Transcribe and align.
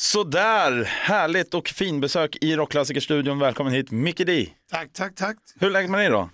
Sådär, 0.00 0.84
härligt 0.84 1.54
och 1.54 1.68
finbesök 1.68 2.36
i 2.40 2.56
Rockklassikerstudion. 2.56 3.38
Välkommen 3.38 3.72
hit 3.72 3.90
Micke 3.90 4.26
D. 4.26 4.48
Tack, 4.70 4.92
tack, 4.92 5.14
tack. 5.14 5.36
Hur 5.60 5.70
läget 5.70 5.90
med 5.90 6.00
dig 6.00 6.08
då? 6.08 6.30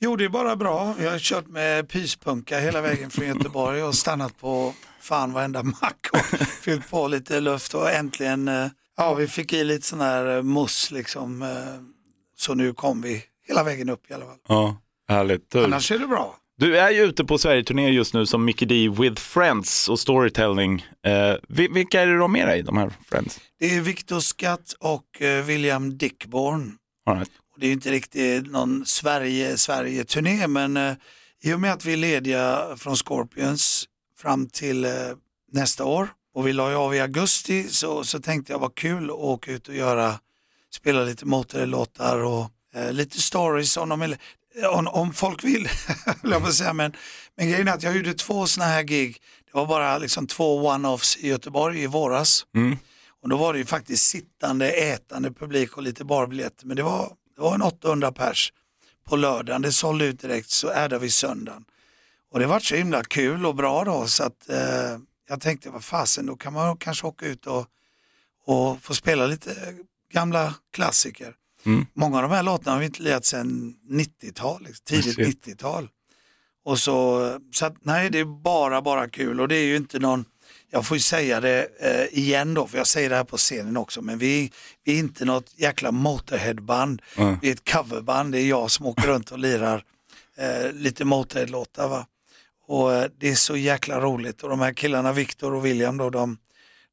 Jo, 0.00 0.16
det 0.16 0.24
är 0.24 0.28
bara 0.28 0.56
bra. 0.56 0.94
Jag 1.00 1.10
har 1.10 1.18
kört 1.18 1.46
med 1.46 1.88
pyspunka 1.88 2.58
hela 2.58 2.80
vägen 2.80 3.10
från 3.10 3.26
Göteborg 3.36 3.82
och 3.82 3.94
stannat 3.94 4.40
på 4.40 4.74
fan 5.00 5.32
varenda 5.32 5.62
mack 5.62 6.06
och 6.12 6.18
fyllt 6.62 6.90
på 6.90 7.08
lite 7.08 7.40
luft 7.40 7.74
och 7.74 7.90
äntligen, 7.90 8.48
eh, 8.48 8.66
ja 8.96 9.14
vi 9.14 9.28
fick 9.28 9.52
i 9.52 9.64
lite 9.64 9.86
sån 9.86 10.00
här 10.00 10.36
eh, 10.36 10.42
muss 10.42 10.90
liksom. 10.90 11.42
eh, 11.42 11.48
Så 12.36 12.54
nu 12.54 12.72
kom 12.74 13.02
vi 13.02 13.24
hela 13.48 13.64
vägen 13.64 13.88
upp 13.88 14.10
i 14.10 14.14
alla 14.14 14.24
fall. 14.24 14.38
Ja, 14.48 14.76
härligt. 15.08 15.54
Annars 15.54 15.92
är 15.92 15.98
det 15.98 16.06
bra. 16.06 16.36
Du 16.58 16.78
är 16.78 16.90
ju 16.90 17.02
ute 17.02 17.24
på 17.24 17.38
Sverigeturné 17.38 17.88
just 17.90 18.14
nu 18.14 18.26
som 18.26 18.44
Micke 18.44 18.60
D 18.68 18.88
with 18.88 19.22
Friends 19.22 19.88
och 19.88 20.00
storytelling. 20.00 20.86
Eh, 21.06 21.34
vi- 21.48 21.68
vilka 21.68 22.00
är 22.02 22.06
det 22.06 22.12
du 22.12 22.20
har 22.20 22.28
med 22.28 22.48
dig, 22.48 22.62
de 22.62 22.76
här 22.76 22.92
Friends? 23.08 23.40
Det 23.58 23.74
är 23.76 23.80
Victor 23.80 24.20
Skatt 24.20 24.74
och 24.78 25.22
eh, 25.22 25.44
William 25.44 25.98
Dickborn. 25.98 26.76
All 27.06 27.16
right. 27.16 27.30
Och 27.54 27.60
Det 27.60 27.66
är 27.66 27.72
inte 27.72 27.90
riktigt 27.90 28.50
någon 28.50 28.86
Sverige- 28.86 29.56
Sverige-turné 29.56 30.46
men 30.46 30.76
eh, 30.76 30.92
i 31.42 31.52
och 31.52 31.60
med 31.60 31.72
att 31.72 31.84
vi 31.84 31.92
är 31.92 31.96
lediga 31.96 32.62
från 32.76 32.96
Scorpions 32.96 33.84
fram 34.18 34.46
till 34.46 34.84
eh, 34.84 34.90
nästa 35.52 35.84
år 35.84 36.08
och 36.34 36.46
vi 36.46 36.52
la 36.52 36.70
ju 36.70 36.76
av 36.76 36.94
i 36.94 37.00
augusti 37.00 37.62
så, 37.68 38.04
så 38.04 38.20
tänkte 38.20 38.52
jag 38.52 38.58
vad 38.58 38.74
kul 38.74 39.04
att 39.04 39.16
åka 39.16 39.52
ut 39.52 39.68
och 39.68 39.74
göra, 39.74 40.14
spela 40.74 41.04
lite 41.04 41.26
Motörhead-låtar 41.26 42.18
och 42.24 42.50
eh, 42.74 42.92
lite 42.92 43.20
stories 43.20 43.76
om, 43.76 43.88
de, 43.88 44.14
om, 44.70 44.88
om 44.88 45.12
folk 45.12 45.44
vill. 45.44 45.68
jag 46.22 46.44
på 46.44 46.52
säga. 46.52 46.72
men, 46.72 46.92
men 47.36 47.50
grejen 47.50 47.68
är 47.68 47.72
att 47.72 47.82
jag 47.82 47.96
gjorde 47.96 48.14
två 48.14 48.46
sådana 48.46 48.72
här 48.72 48.82
gig, 48.82 49.22
det 49.46 49.58
var 49.58 49.66
bara 49.66 49.98
liksom 49.98 50.26
två 50.26 50.70
one-offs 50.70 51.18
i 51.18 51.28
Göteborg 51.28 51.82
i 51.82 51.86
våras. 51.86 52.46
Mm. 52.54 52.78
Och 53.22 53.28
då 53.28 53.36
var 53.36 53.52
det 53.52 53.58
ju 53.58 53.64
faktiskt 53.64 54.06
sittande, 54.06 54.70
ätande 54.70 55.32
publik 55.32 55.76
och 55.76 55.82
lite 55.82 56.04
barbiljetter. 56.04 56.66
Men 56.66 56.76
det 56.76 56.82
var, 56.82 57.12
det 57.36 57.42
var 57.42 57.54
en 57.54 57.62
800 57.62 58.12
pers 58.12 58.52
på 59.08 59.16
lördagen. 59.16 59.62
Det 59.62 59.72
sålde 59.72 60.04
ut 60.04 60.20
direkt 60.20 60.50
så 60.50 60.68
är 60.68 60.88
vi 60.98 61.10
söndagen. 61.10 61.64
Och 62.32 62.38
det 62.38 62.46
var 62.46 62.60
så 62.60 62.74
himla 62.74 63.04
kul 63.04 63.46
och 63.46 63.54
bra 63.54 63.84
då 63.84 64.06
så 64.06 64.24
att 64.24 64.48
eh, 64.48 64.98
jag 65.28 65.40
tänkte 65.40 65.70
vad 65.70 65.84
fasen 65.84 66.26
då 66.26 66.36
kan 66.36 66.52
man 66.52 66.76
kanske 66.76 67.06
åka 67.06 67.26
ut 67.26 67.46
och, 67.46 67.66
och 68.46 68.82
få 68.82 68.94
spela 68.94 69.26
lite 69.26 69.74
gamla 70.12 70.54
klassiker. 70.72 71.34
Mm. 71.64 71.86
Många 71.94 72.16
av 72.16 72.22
de 72.22 72.30
här 72.30 72.42
låtarna 72.42 72.72
har 72.72 72.80
vi 72.80 72.86
inte 72.86 73.02
lirat 73.02 73.24
sedan 73.24 73.74
90-tal, 73.90 74.62
liksom, 74.62 74.84
tidigt 74.84 75.14
Shit. 75.14 75.46
90-tal. 75.46 75.88
Och 76.64 76.78
så, 76.78 77.38
så 77.52 77.66
att, 77.66 77.74
nej 77.80 78.10
det 78.10 78.18
är 78.18 78.42
bara, 78.42 78.82
bara 78.82 79.08
kul 79.08 79.40
och 79.40 79.48
det 79.48 79.56
är 79.56 79.64
ju 79.64 79.76
inte 79.76 79.98
någon, 79.98 80.24
jag 80.70 80.86
får 80.86 80.96
ju 80.96 81.00
säga 81.00 81.40
det 81.40 81.68
eh, 81.80 82.18
igen 82.18 82.54
då, 82.54 82.66
för 82.66 82.78
jag 82.78 82.86
säger 82.86 83.10
det 83.10 83.16
här 83.16 83.24
på 83.24 83.36
scenen 83.36 83.76
också, 83.76 84.02
men 84.02 84.18
vi, 84.18 84.52
vi 84.84 84.94
är 84.94 84.98
inte 84.98 85.24
något 85.24 85.52
jäkla 85.56 85.92
Motorhead-band. 85.92 87.02
Mm. 87.16 87.38
Vi 87.42 87.48
är 87.48 87.52
ett 87.52 87.72
coverband, 87.72 88.32
det 88.32 88.40
är 88.40 88.46
jag 88.46 88.70
som 88.70 88.86
åker 88.86 89.06
runt 89.06 89.30
och 89.30 89.38
lirar 89.38 89.84
eh, 90.36 90.72
lite 90.72 91.04
Motorhead-låtar. 91.04 91.88
Va? 91.88 92.06
Och 92.66 92.94
eh, 92.94 93.10
det 93.18 93.28
är 93.28 93.34
så 93.34 93.56
jäkla 93.56 94.00
roligt 94.00 94.42
och 94.42 94.48
de 94.48 94.60
här 94.60 94.72
killarna, 94.72 95.12
Victor 95.12 95.54
och 95.54 95.66
William 95.66 95.96
då, 95.96 96.10
de, 96.10 96.38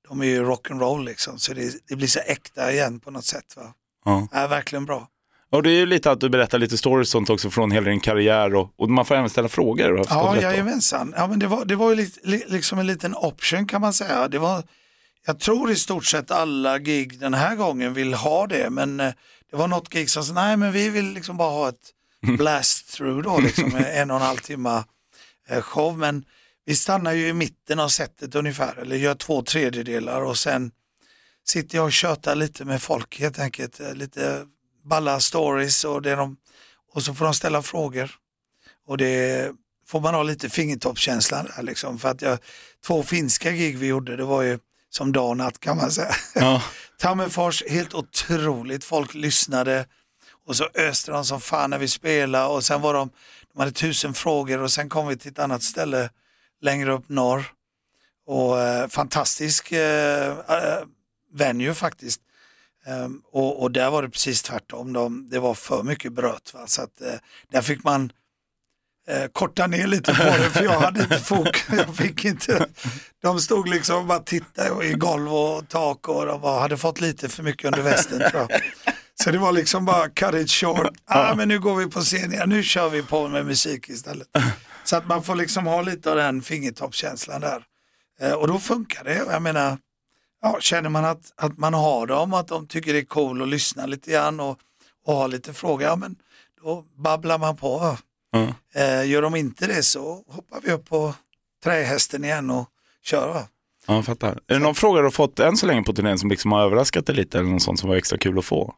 de 0.08 0.22
är 0.22 0.26
ju 0.26 0.44
rock'n'roll 0.44 1.06
liksom, 1.06 1.40
så 1.40 1.54
det, 1.54 1.88
det 1.88 1.96
blir 1.96 2.08
så 2.08 2.20
äkta 2.20 2.72
igen 2.72 3.00
på 3.00 3.12
något 3.12 3.26
sätt. 3.26 3.56
Va? 3.56 3.74
Ja. 4.10 4.28
Är 4.32 4.48
verkligen 4.48 4.86
bra. 4.86 5.08
Och 5.52 5.64
det 5.64 5.70
är 5.70 5.76
ju 5.80 5.86
lite 5.86 6.12
att 6.12 6.20
du 6.20 6.30
berättar 6.30 6.60
lite 6.60 6.78
stories 6.78 7.10
sånt 7.10 7.30
också 7.30 7.50
från 7.50 7.72
hela 7.72 7.90
din 7.90 8.00
karriär 8.00 8.56
och, 8.56 8.74
och 8.78 8.90
man 8.90 9.06
får 9.06 9.16
även 9.16 9.30
ställa 9.30 9.50
frågor. 9.50 9.98
förstått 9.98 10.18
Ja, 10.18 10.34
då? 10.36 10.42
jajamensan. 10.42 11.14
Ja, 11.18 11.28
men 11.28 11.40
det 11.40 11.48
var, 11.48 11.66
det 11.66 11.76
var 11.76 11.90
ju 11.90 11.96
li, 11.96 12.12
li, 12.24 12.44
liksom 12.48 12.80
en 12.80 12.88
liten 12.88 13.16
option 13.16 13.68
kan 13.68 13.82
man 13.82 13.94
säga. 13.94 14.28
Det 14.28 14.40
var, 14.40 14.64
jag 15.26 15.40
tror 15.40 15.72
i 15.72 15.76
stort 15.76 16.06
sett 16.06 16.32
alla 16.32 16.80
gig 16.80 17.20
den 17.20 17.34
här 17.34 17.56
gången 17.56 17.94
vill 17.94 18.14
ha 18.14 18.48
det, 18.48 18.70
men 18.70 19.00
eh, 19.00 19.12
det 19.52 19.58
var 19.58 19.68
något 19.68 19.90
gig 19.90 20.10
som 20.10 20.24
sa, 20.24 20.34
nej 20.34 20.58
men 20.58 20.72
vi 20.72 20.90
vill 20.90 21.14
liksom 21.14 21.38
bara 21.38 21.50
ha 21.52 21.70
ett 21.70 21.94
blast 22.38 22.94
through 22.94 23.22
då, 23.24 23.40
liksom 23.40 23.76
en 23.76 24.12
och 24.12 24.18
en 24.18 24.24
halv 24.24 24.38
timme 24.38 24.84
eh, 25.50 25.62
show. 25.62 25.98
Men 25.98 26.24
vi 26.66 26.76
stannar 26.76 27.14
ju 27.14 27.28
i 27.28 27.34
mitten 27.34 27.80
av 27.80 27.88
setet 27.88 28.36
ungefär, 28.36 28.76
eller 28.82 28.96
gör 28.96 29.16
två 29.16 29.42
tredjedelar 29.42 30.22
och 30.22 30.38
sen 30.38 30.72
sitter 31.50 31.78
jag 31.78 31.86
och 31.86 31.94
tjötar 31.94 32.36
lite 32.36 32.66
med 32.66 32.82
folk 32.82 33.20
helt 33.20 33.40
enkelt. 33.40 33.80
eh, 33.80 33.94
Lite 33.94 34.46
balla 34.84 35.20
stories 35.20 35.84
och, 35.84 36.02
det 36.02 36.16
de, 36.16 36.38
och 36.94 37.04
så 37.04 37.14
får 37.14 37.26
de 37.26 37.34
ställa 37.34 37.62
frågor. 37.62 38.12
Och 38.88 38.98
det 38.98 39.52
får 39.88 40.02
man 40.02 40.14
ha 40.14 40.24
lite 40.24 40.50
fingertoppskänsla 40.50 41.44
där 41.44 41.64
liksom. 41.64 42.00
För 42.00 42.10
att 42.10 42.22
jag, 42.22 42.40
två 42.86 43.04
finska 43.04 43.52
gig 43.52 43.78
vi 43.78 43.88
gjorde, 43.88 44.16
det 44.16 44.24
var 44.24 44.42
ju 44.42 44.60
som 44.90 45.12
dag 45.12 45.30
och 45.30 45.38
natt 45.38 45.60
kan 45.60 45.78
man 45.78 45.92
säga. 45.92 46.16
Ja. 46.36 46.64
Tammerfors, 47.00 47.64
helt 47.70 47.94
otroligt. 47.94 48.84
Folk 48.84 49.14
lyssnade 49.14 49.86
och 50.48 50.56
så 50.56 50.70
öste 50.74 51.12
de 51.12 51.26
som 51.26 51.42
fan 51.42 51.70
när 51.70 51.78
vi 51.78 51.88
spelade 51.88 52.48
och 52.48 52.64
sen 52.64 52.82
var 52.82 52.94
de, 52.94 53.10
de 53.54 53.60
hade 53.60 53.72
tusen 53.72 54.14
frågor 54.14 54.62
och 54.62 54.72
sen 54.72 54.90
kom 54.90 55.08
vi 55.08 55.18
till 55.18 55.32
ett 55.32 55.40
annat 55.40 55.64
ställe 55.64 56.10
längre 56.62 56.92
upp 56.92 57.10
norr. 57.10 57.46
Och 58.28 58.60
eh, 58.60 58.88
fantastisk 58.88 59.72
eh, 59.72 60.38
eh, 60.50 60.84
venue 61.34 61.74
faktiskt. 61.74 62.22
Ehm, 62.86 63.22
och, 63.32 63.62
och 63.62 63.72
där 63.72 63.90
var 63.90 64.02
det 64.02 64.10
precis 64.10 64.42
tvärtom. 64.42 64.94
De, 64.94 65.30
det 65.30 65.40
var 65.40 65.54
för 65.54 65.84
mycket 65.84 66.14
bröt. 66.14 66.54
Va? 66.54 66.68
Så 66.68 66.82
att, 66.82 67.02
eh, 67.02 67.14
där 67.52 67.62
fick 67.62 67.84
man 67.84 68.12
eh, 69.08 69.26
korta 69.32 69.68
ner 69.68 69.88
lite 69.88 70.14
på 70.14 70.24
det 70.24 70.50
för 70.50 70.64
jag 70.64 70.80
hade 70.80 71.02
inte 71.02 71.20
fok. 71.20 71.64
Jag 71.72 71.96
fick 71.96 72.26
inte. 72.26 72.68
De 73.22 73.40
stod 73.40 73.70
liksom 73.70 73.98
och 73.98 74.06
bara 74.06 74.20
tittade 74.20 74.86
i 74.86 74.94
golv 74.94 75.34
och 75.34 75.70
tak 75.70 76.08
och 76.08 76.26
de 76.26 76.42
var, 76.42 76.60
hade 76.60 76.78
fått 76.78 77.02
lite 77.02 77.30
för 77.30 77.44
mycket 77.44 77.66
under 77.66 77.82
västen 77.82 78.20
tror 78.32 78.48
jag. 78.50 78.62
Så 79.24 79.32
det 79.32 79.38
var 79.38 79.52
liksom 79.52 79.86
bara 79.86 80.10
cut 80.10 80.36
it 80.36 80.52
short. 80.52 80.88
Ah, 81.06 81.36
men 81.36 81.48
nu 81.48 81.60
går 81.60 81.76
vi 81.76 81.88
på 81.88 82.02
scen 82.02 82.34
igen. 82.34 82.50
Nu 82.50 82.64
kör 82.64 82.90
vi 82.90 83.04
på 83.04 83.28
med 83.28 83.46
musik 83.46 83.90
istället. 83.90 84.28
Så 84.84 84.96
att 84.96 85.08
man 85.08 85.24
får 85.24 85.36
liksom 85.36 85.66
ha 85.68 85.82
lite 85.82 86.12
av 86.12 86.18
den 86.18 86.42
fingertoppskänslan 86.42 87.42
där. 87.42 87.64
Eh, 88.22 88.34
och 88.34 88.48
då 88.48 88.60
funkar 88.60 89.04
det. 89.04 89.16
Jag 89.16 89.42
menar, 89.42 89.78
ja, 90.42 90.58
känner 90.60 90.90
man 90.90 91.06
att, 91.06 91.34
att 91.36 91.58
man 91.58 91.74
har 91.74 92.08
dem, 92.08 92.34
att 92.34 92.48
de 92.48 92.68
tycker 92.68 92.94
det 92.94 93.00
är 93.00 93.06
cool 93.06 93.42
att 93.42 93.48
lyssna 93.48 93.86
lite 93.86 94.12
grann 94.12 94.40
och, 94.40 94.60
och 95.06 95.14
ha 95.14 95.28
lite 95.28 95.54
frågor, 95.54 95.84
ja 95.84 95.96
men 95.96 96.16
då 96.64 96.86
babblar 96.98 97.38
man 97.38 97.58
på. 97.58 97.98
Ja. 98.32 98.48
Eh, 98.82 99.06
gör 99.10 99.22
de 99.22 99.36
inte 99.36 99.68
det 99.68 99.84
så 99.84 100.24
hoppar 100.28 100.62
vi 100.64 100.72
upp 100.72 100.90
på 100.90 101.14
trähästen 101.64 102.24
igen 102.24 102.50
och 102.50 102.70
kör. 103.04 103.28
Va? 103.34 103.48
Ja, 103.88 103.96
jag 103.96 104.06
fattar. 104.06 104.32
Är 104.48 104.54
det 104.54 104.60
någon 104.60 104.76
fråga 104.76 105.00
du 105.00 105.06
har 105.06 105.12
fått 105.12 105.40
än 105.40 105.58
så 105.58 105.66
länge 105.66 105.84
på 105.84 105.94
turnén 105.94 106.20
som 106.20 106.30
liksom 106.30 106.52
har 106.52 106.62
överraskat 106.62 107.06
dig 107.06 107.16
lite 107.16 107.40
eller 107.40 107.50
något 107.50 107.62
sånt 107.62 107.80
som 107.80 107.90
var 107.90 107.96
extra 107.96 108.18
kul 108.18 108.40
att 108.40 108.46
få? 108.46 108.76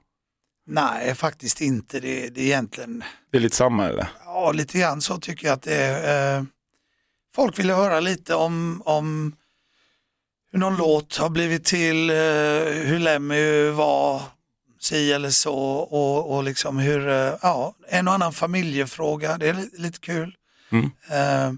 Nej, 0.67 1.15
faktiskt 1.15 1.61
inte. 1.61 1.99
Det, 1.99 2.29
det 2.29 2.41
är 2.41 2.45
egentligen, 2.45 3.03
Det 3.31 3.37
är 3.37 3.41
lite 3.41 3.55
samma 3.55 3.87
eller? 3.87 4.07
ja 4.25 4.51
lite 4.51 4.79
grann 4.79 5.01
så 5.01 5.17
tycker 5.17 5.47
jag 5.47 5.53
att 5.53 5.61
det 5.61 5.75
är. 5.75 6.37
Eh, 6.37 6.43
folk 7.35 7.59
vill 7.59 7.69
höra 7.69 7.99
lite 7.99 8.35
om, 8.35 8.81
om 8.85 9.35
hur 10.51 10.59
någon 10.59 10.77
låt 10.77 11.17
har 11.17 11.29
blivit 11.29 11.65
till, 11.65 12.09
eh, 12.09 12.15
hur 12.85 12.99
Lemmy 12.99 13.69
var, 13.69 14.21
si 14.79 15.11
eller 15.13 15.29
så 15.29 15.55
och, 15.75 16.35
och 16.35 16.43
liksom 16.43 16.77
hur, 16.79 17.07
eh, 17.09 17.33
ja, 17.41 17.75
en 17.89 18.07
och 18.07 18.13
annan 18.13 18.33
familjefråga, 18.33 19.37
det 19.37 19.49
är 19.49 19.53
li- 19.53 19.69
lite 19.73 19.99
kul. 19.99 20.35
Mm. 20.71 20.85
Eh, 21.09 21.53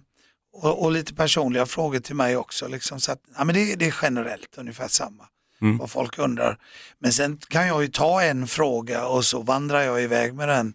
och, 0.54 0.84
och 0.84 0.92
lite 0.92 1.14
personliga 1.14 1.66
frågor 1.66 2.00
till 2.00 2.16
mig 2.16 2.38
också. 2.38 2.68
Liksom, 2.68 3.00
så 3.00 3.12
att, 3.12 3.20
ja, 3.38 3.44
men 3.44 3.56
det, 3.56 3.76
det 3.76 3.86
är 3.88 3.96
generellt 4.02 4.58
ungefär 4.58 4.88
samma. 4.88 5.24
Mm. 5.62 5.78
Vad 5.78 5.90
folk 5.92 6.18
undrar. 6.20 6.58
Men 7.00 7.14
sen 7.14 7.38
kan 7.48 7.68
jag 7.68 7.82
ju 7.82 7.88
ta 7.88 8.22
en 8.24 8.48
fråga 8.48 9.06
och 9.08 9.26
så 9.26 9.42
vandrar 9.42 9.82
jag 9.82 10.04
iväg 10.04 10.34
med 10.34 10.48
den. 10.50 10.74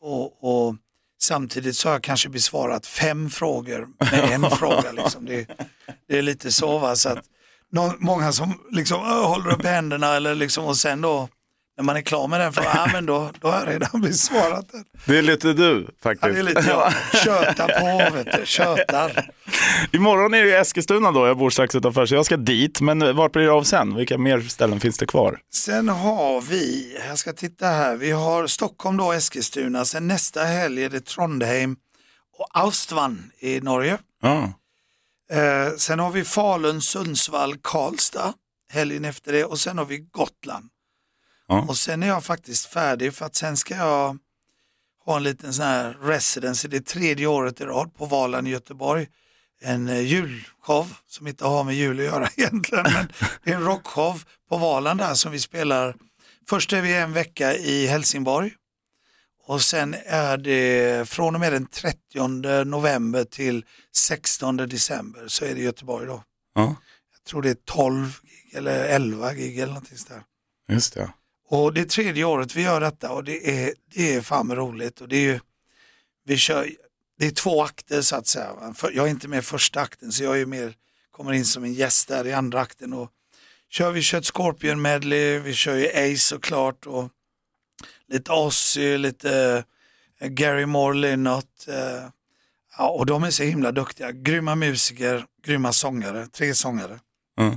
Och, 0.00 0.44
och 0.44 0.76
samtidigt 1.20 1.76
så 1.76 1.88
har 1.88 1.94
jag 1.94 2.02
kanske 2.02 2.28
besvarat 2.28 2.86
fem 2.86 3.30
frågor 3.30 3.88
med 3.98 4.30
en 4.30 4.50
fråga. 4.58 4.92
Liksom. 4.92 5.24
Det, 5.26 5.46
det 6.08 6.18
är 6.18 6.22
lite 6.22 6.52
så. 6.52 6.78
Va? 6.78 6.96
så 6.96 7.08
att, 7.08 7.24
någon, 7.74 7.92
många 7.98 8.32
som 8.32 8.54
liksom, 8.70 9.00
"Åh, 9.00 9.28
håller 9.28 9.52
upp 9.52 9.64
händerna 9.64 10.16
eller 10.16 10.34
liksom, 10.34 10.64
och 10.64 10.76
sen 10.76 11.00
då 11.00 11.28
när 11.76 11.84
man 11.84 11.96
är 11.96 12.00
klar 12.00 12.28
med 12.28 12.40
den 12.40 12.52
frågan, 12.52 12.70
ja, 12.74 12.88
men 12.92 13.06
då, 13.06 13.30
då 13.40 13.48
har 13.48 13.58
jag 13.58 13.68
redan 13.68 14.00
besvarat 14.00 14.68
den. 14.72 14.84
Det 15.06 15.18
är 15.18 15.22
lite 15.22 15.52
du 15.52 15.86
Ja, 15.86 15.92
faktiskt. 16.02 16.34
det 16.34 16.38
är 16.40 16.42
lite 16.42 16.64
jag. 16.68 16.92
Köta 17.24 17.68
på, 17.80 18.14
vet 18.16 18.26
du. 18.38 18.46
Tjötar. 18.46 19.30
Imorgon 19.92 20.34
är 20.34 20.44
det 20.44 20.56
Eskilstuna 20.58 21.12
då, 21.12 21.26
jag 21.26 21.38
bor 21.38 21.50
strax 21.50 21.74
utanför 21.74 22.06
så 22.06 22.14
jag 22.14 22.26
ska 22.26 22.36
dit. 22.36 22.80
Men 22.80 23.16
vart 23.16 23.32
blir 23.32 23.42
det 23.42 23.52
av 23.52 23.62
sen? 23.62 23.94
Vilka 23.94 24.18
mer 24.18 24.40
ställen 24.40 24.80
finns 24.80 24.98
det 24.98 25.06
kvar? 25.06 25.38
Sen 25.54 25.88
har 25.88 26.40
vi, 26.40 26.96
jag 27.08 27.18
ska 27.18 27.32
titta 27.32 27.66
här, 27.66 27.96
vi 27.96 28.10
har 28.10 28.46
Stockholm 28.46 28.96
då, 28.96 29.12
Eskilstuna, 29.12 29.84
sen 29.84 30.06
nästa 30.08 30.42
helg 30.44 30.84
är 30.84 30.90
det 30.90 31.06
Trondheim 31.06 31.76
och 32.38 32.48
Austvan 32.62 33.30
i 33.40 33.60
Norge. 33.60 33.98
Ja. 34.22 34.52
Eh, 35.34 35.76
sen 35.76 35.98
har 35.98 36.10
vi 36.10 36.24
Falun, 36.24 36.82
Sundsvall, 36.82 37.56
Karlstad 37.62 38.34
helgen 38.72 39.04
efter 39.04 39.32
det 39.32 39.44
och 39.44 39.60
sen 39.60 39.78
har 39.78 39.84
vi 39.84 39.98
Gotland. 39.98 40.68
Ja. 41.48 41.66
Och 41.68 41.76
sen 41.76 42.02
är 42.02 42.06
jag 42.06 42.24
faktiskt 42.24 42.66
färdig 42.66 43.14
för 43.14 43.26
att 43.26 43.34
sen 43.36 43.56
ska 43.56 43.76
jag 43.76 44.18
ha 45.04 45.16
en 45.16 45.22
liten 45.22 45.54
sån 45.54 45.64
här 45.64 45.98
residency, 46.02 46.68
det 46.68 46.76
är 46.76 46.80
tredje 46.80 47.26
året 47.26 47.60
i 47.60 47.64
rad 47.64 47.94
på 47.94 48.06
Valand 48.06 48.48
i 48.48 48.50
Göteborg. 48.50 49.06
en 49.60 49.88
eh, 49.88 50.00
julshow 50.00 50.96
som 51.06 51.26
inte 51.26 51.44
har 51.44 51.64
med 51.64 51.74
jul 51.74 51.98
att 51.98 52.04
göra 52.04 52.28
egentligen. 52.36 52.84
Men 52.92 53.08
det 53.42 53.50
är 53.50 53.54
en 53.54 53.64
rockshow 53.64 54.22
på 54.48 54.56
Valand 54.56 55.00
där 55.00 55.14
som 55.14 55.32
vi 55.32 55.40
spelar. 55.40 55.96
Först 56.48 56.72
är 56.72 56.82
vi 56.82 56.94
en 56.94 57.12
vecka 57.12 57.54
i 57.54 57.86
Helsingborg 57.86 58.52
och 59.46 59.62
sen 59.62 59.94
är 60.06 60.36
det 60.36 61.08
från 61.08 61.34
och 61.34 61.40
med 61.40 61.52
den 61.52 61.66
30 61.66 62.64
november 62.64 63.24
till 63.24 63.64
16 63.92 64.56
december 64.56 65.28
så 65.28 65.44
är 65.44 65.54
det 65.54 65.60
Göteborg 65.60 66.06
då. 66.06 66.22
Ja, 66.54 66.76
Jag 67.12 67.24
tror 67.24 67.42
det 67.42 67.50
är 67.50 67.56
12 67.64 68.20
gig 68.22 68.54
eller 68.58 68.84
11 68.84 69.34
gig 69.34 69.58
eller 69.58 69.66
någonting 69.72 69.98
sådär. 69.98 70.22
just 70.68 70.94
det. 70.94 71.12
Och 71.48 71.74
det 71.74 71.80
är 71.80 71.84
tredje 71.84 72.24
året 72.24 72.54
vi 72.56 72.62
gör 72.62 72.80
detta 72.80 73.10
och 73.12 73.24
det 73.24 73.64
är, 73.64 73.74
det 73.94 74.14
är 74.14 74.20
fan 74.20 74.56
roligt. 74.56 75.00
Och 75.00 75.08
det, 75.08 75.16
är 75.16 75.20
ju, 75.32 75.40
vi 76.24 76.36
kör, 76.36 76.70
det 77.18 77.26
är 77.26 77.30
två 77.30 77.62
akter 77.64 78.02
så 78.02 78.16
att 78.16 78.26
säga. 78.26 78.74
jag 78.92 79.06
är 79.06 79.10
inte 79.10 79.28
med 79.28 79.38
i 79.38 79.42
första 79.42 79.80
akten 79.80 80.12
så 80.12 80.24
jag 80.24 80.40
är 80.40 80.46
mer, 80.46 80.74
kommer 81.10 81.32
in 81.32 81.44
som 81.44 81.64
en 81.64 81.72
gäst 81.74 82.08
där 82.08 82.26
i 82.26 82.32
andra 82.32 82.60
akten. 82.60 82.92
Och 82.92 83.10
kör, 83.70 83.90
vi 83.90 84.02
kör 84.02 84.18
ett 84.18 84.26
Scorpion 84.26 84.82
medley, 84.82 85.38
vi 85.38 85.54
kör 85.54 85.74
ju 85.74 85.88
Ace 85.88 86.18
såklart 86.18 86.86
och 86.86 87.08
lite 88.14 88.32
Ozzy, 88.32 88.98
lite 88.98 89.64
eh, 90.20 90.28
Gary 90.28 90.66
Moore, 90.66 90.96
Lynott. 90.98 91.68
Eh, 91.68 92.08
ja, 92.78 92.88
och 92.88 93.06
de 93.06 93.24
är 93.24 93.30
så 93.30 93.42
himla 93.42 93.72
duktiga. 93.72 94.12
Grymma 94.12 94.54
musiker, 94.54 95.24
grymma 95.46 95.72
sångare, 95.72 96.26
tre 96.26 96.54
sångare 96.54 96.98
Ja. 97.36 97.56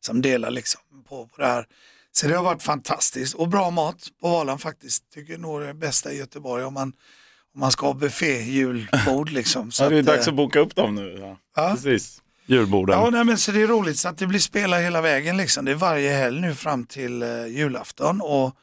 som 0.00 0.22
delar 0.22 0.50
liksom 0.50 0.80
på, 1.08 1.26
på 1.26 1.40
det 1.42 1.46
här. 1.46 1.66
Så 2.12 2.28
det 2.28 2.34
har 2.36 2.44
varit 2.44 2.62
fantastiskt 2.62 3.34
och 3.34 3.48
bra 3.48 3.70
mat 3.70 3.96
på 4.20 4.28
Valand 4.28 4.60
faktiskt. 4.60 5.10
Tycker 5.14 5.38
nog 5.38 5.60
det 5.60 5.68
är 5.68 5.72
bästa 5.74 6.12
i 6.12 6.18
Göteborg 6.18 6.64
om 6.64 6.74
man, 6.74 6.92
om 7.54 7.60
man 7.60 7.72
ska 7.72 7.86
ha 7.86 7.94
buffé 7.94 8.42
julbord 8.42 9.30
liksom. 9.30 9.70
Så 9.70 9.84
Ja, 9.84 9.88
det 9.88 9.96
är 9.96 10.00
att, 10.00 10.06
dags 10.06 10.26
eh, 10.26 10.30
att 10.30 10.36
boka 10.36 10.60
upp 10.60 10.74
dem 10.74 10.94
nu. 10.94 11.16
Ja. 11.20 11.38
ja. 11.56 11.70
Precis, 11.74 12.22
julborden. 12.46 12.98
Ja, 12.98 13.10
nej, 13.10 13.24
men 13.24 13.38
så 13.38 13.52
det 13.52 13.62
är 13.62 13.66
roligt 13.66 13.98
så 13.98 14.08
att 14.08 14.18
det 14.18 14.26
blir 14.26 14.40
spela 14.40 14.78
hela 14.78 15.00
vägen 15.00 15.36
liksom. 15.36 15.64
Det 15.64 15.70
är 15.70 15.74
varje 15.74 16.10
helg 16.12 16.40
nu 16.40 16.54
fram 16.54 16.84
till 16.84 17.22
eh, 17.22 17.46
julafton 17.46 18.20
och 18.20 18.56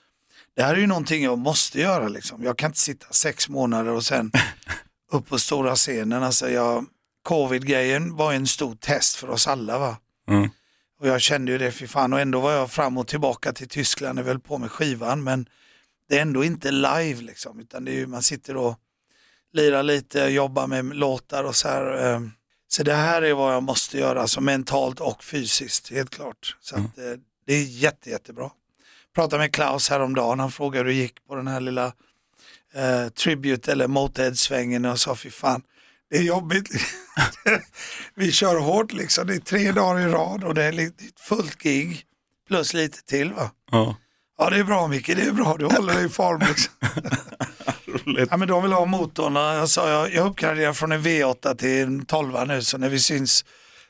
det 0.56 0.64
här 0.64 0.74
är 0.74 0.80
ju 0.80 0.88
någonting 0.88 1.24
jag 1.24 1.38
måste 1.38 1.80
göra 1.80 2.08
liksom. 2.08 2.44
Jag 2.44 2.58
kan 2.58 2.70
inte 2.70 2.80
sitta 2.80 3.08
sex 3.12 3.50
månader 3.50 3.92
och 3.92 4.04
sen 4.06 4.32
upp 5.12 5.30
på 5.30 5.40
stora 5.40 5.76
scenen. 5.76 6.24
Alltså 6.24 6.50
jag, 6.50 6.86
Covid-grejen 7.24 8.16
var 8.16 8.34
en 8.34 8.48
stor 8.48 8.76
test 8.76 9.16
för 9.16 9.30
oss 9.30 9.48
alla 9.48 9.78
va. 9.78 9.98
Mm. 10.30 10.50
Och 11.00 11.08
jag 11.08 11.22
kände 11.22 11.52
ju 11.52 11.58
det 11.58 11.72
för 11.72 11.88
fan 11.88 12.14
och 12.14 12.20
ändå 12.20 12.40
var 12.40 12.52
jag 12.52 12.72
fram 12.72 12.98
och 12.98 13.08
tillbaka 13.08 13.54
till 13.54 13.68
Tyskland 13.68 14.20
vi 14.20 14.26
höll 14.26 14.40
på 14.40 14.58
med 14.58 14.72
skivan 14.72 15.24
men 15.24 15.46
det 16.10 16.18
är 16.18 16.22
ändå 16.22 16.44
inte 16.44 16.72
live 16.72 17.22
liksom 17.22 17.60
utan 17.60 17.86
det 17.86 17.92
är 17.92 17.96
ju, 17.96 18.08
man 18.08 18.24
sitter 18.24 18.58
och 18.58 18.80
lirar 19.54 19.84
lite, 19.84 20.20
jobbar 20.20 20.68
med 20.68 20.86
låtar 20.96 21.44
och 21.44 21.56
så 21.56 21.68
här. 21.68 22.14
eh. 22.14 22.22
Så 22.68 22.84
det 22.84 22.94
här 22.94 23.22
är 23.22 23.34
vad 23.34 23.54
jag 23.54 23.64
måste 23.64 23.98
göra, 23.98 24.22
alltså 24.22 24.42
mentalt 24.42 25.00
och 25.00 25.24
fysiskt, 25.24 25.92
helt 25.92 26.10
klart. 26.10 26.58
Så 26.62 26.76
att, 26.76 26.82
eh, 26.98 27.14
det 27.46 27.54
är 27.54 27.64
jätte, 27.64 28.10
jättebra. 28.10 28.50
Pratade 29.16 29.42
med 29.42 29.54
Klaus 29.54 29.90
häromdagen, 29.90 30.40
han 30.40 30.52
frågade 30.52 30.80
hur 30.80 30.86
det 30.86 31.02
gick 31.02 31.28
på 31.28 31.36
den 31.36 31.48
här 31.48 31.62
lilla 31.62 31.86
eh, 32.74 33.08
Tribute 33.10 33.72
eller 33.72 33.88
Motörhead-svängen 33.88 34.86
och 34.86 34.92
jag 34.92 35.00
sa 35.00 35.16
fy 35.16 35.30
fan, 35.30 35.62
det 36.10 36.18
är 36.18 36.22
jobbigt. 36.22 36.70
Vi 38.16 38.32
kör 38.32 38.60
hårt 38.60 38.94
liksom, 38.94 39.28
det 39.28 39.36
är 39.36 39.40
tre 39.40 39.72
dagar 39.72 40.00
i 40.00 40.12
rad 40.12 40.44
och 40.44 40.56
det 40.56 40.64
är 40.64 40.92
fullt 41.20 41.58
gig 41.64 42.04
plus 42.48 42.74
lite 42.74 43.06
till 43.06 43.34
va. 43.34 43.52
Ja. 43.72 43.96
Ja 44.38 44.50
det 44.50 44.58
är 44.58 44.64
bra 44.64 44.88
Micke, 44.88 45.08
det 45.08 45.22
är 45.22 45.32
bra, 45.32 45.56
du 45.60 45.66
håller 45.66 45.94
dig 45.94 46.06
i 46.06 46.10
form 46.10 46.42
liksom. 46.48 46.74
Ja 48.30 48.38
men 48.38 48.48
de 48.48 48.64
vill 48.64 48.74
ha 48.74 48.86
motorn, 48.86 49.36
jag 49.36 49.70
sa 49.70 49.90
jag, 49.90 50.14
jag 50.14 50.28
uppgraderar 50.28 50.74
från 50.74 50.92
en 50.92 51.02
V8 51.02 51.56
till 51.56 51.84
en 51.84 52.06
12 52.06 52.48
nu 52.48 52.62
så 52.62 52.78
när 52.78 52.90
vi 52.90 53.00
syns 53.00 53.46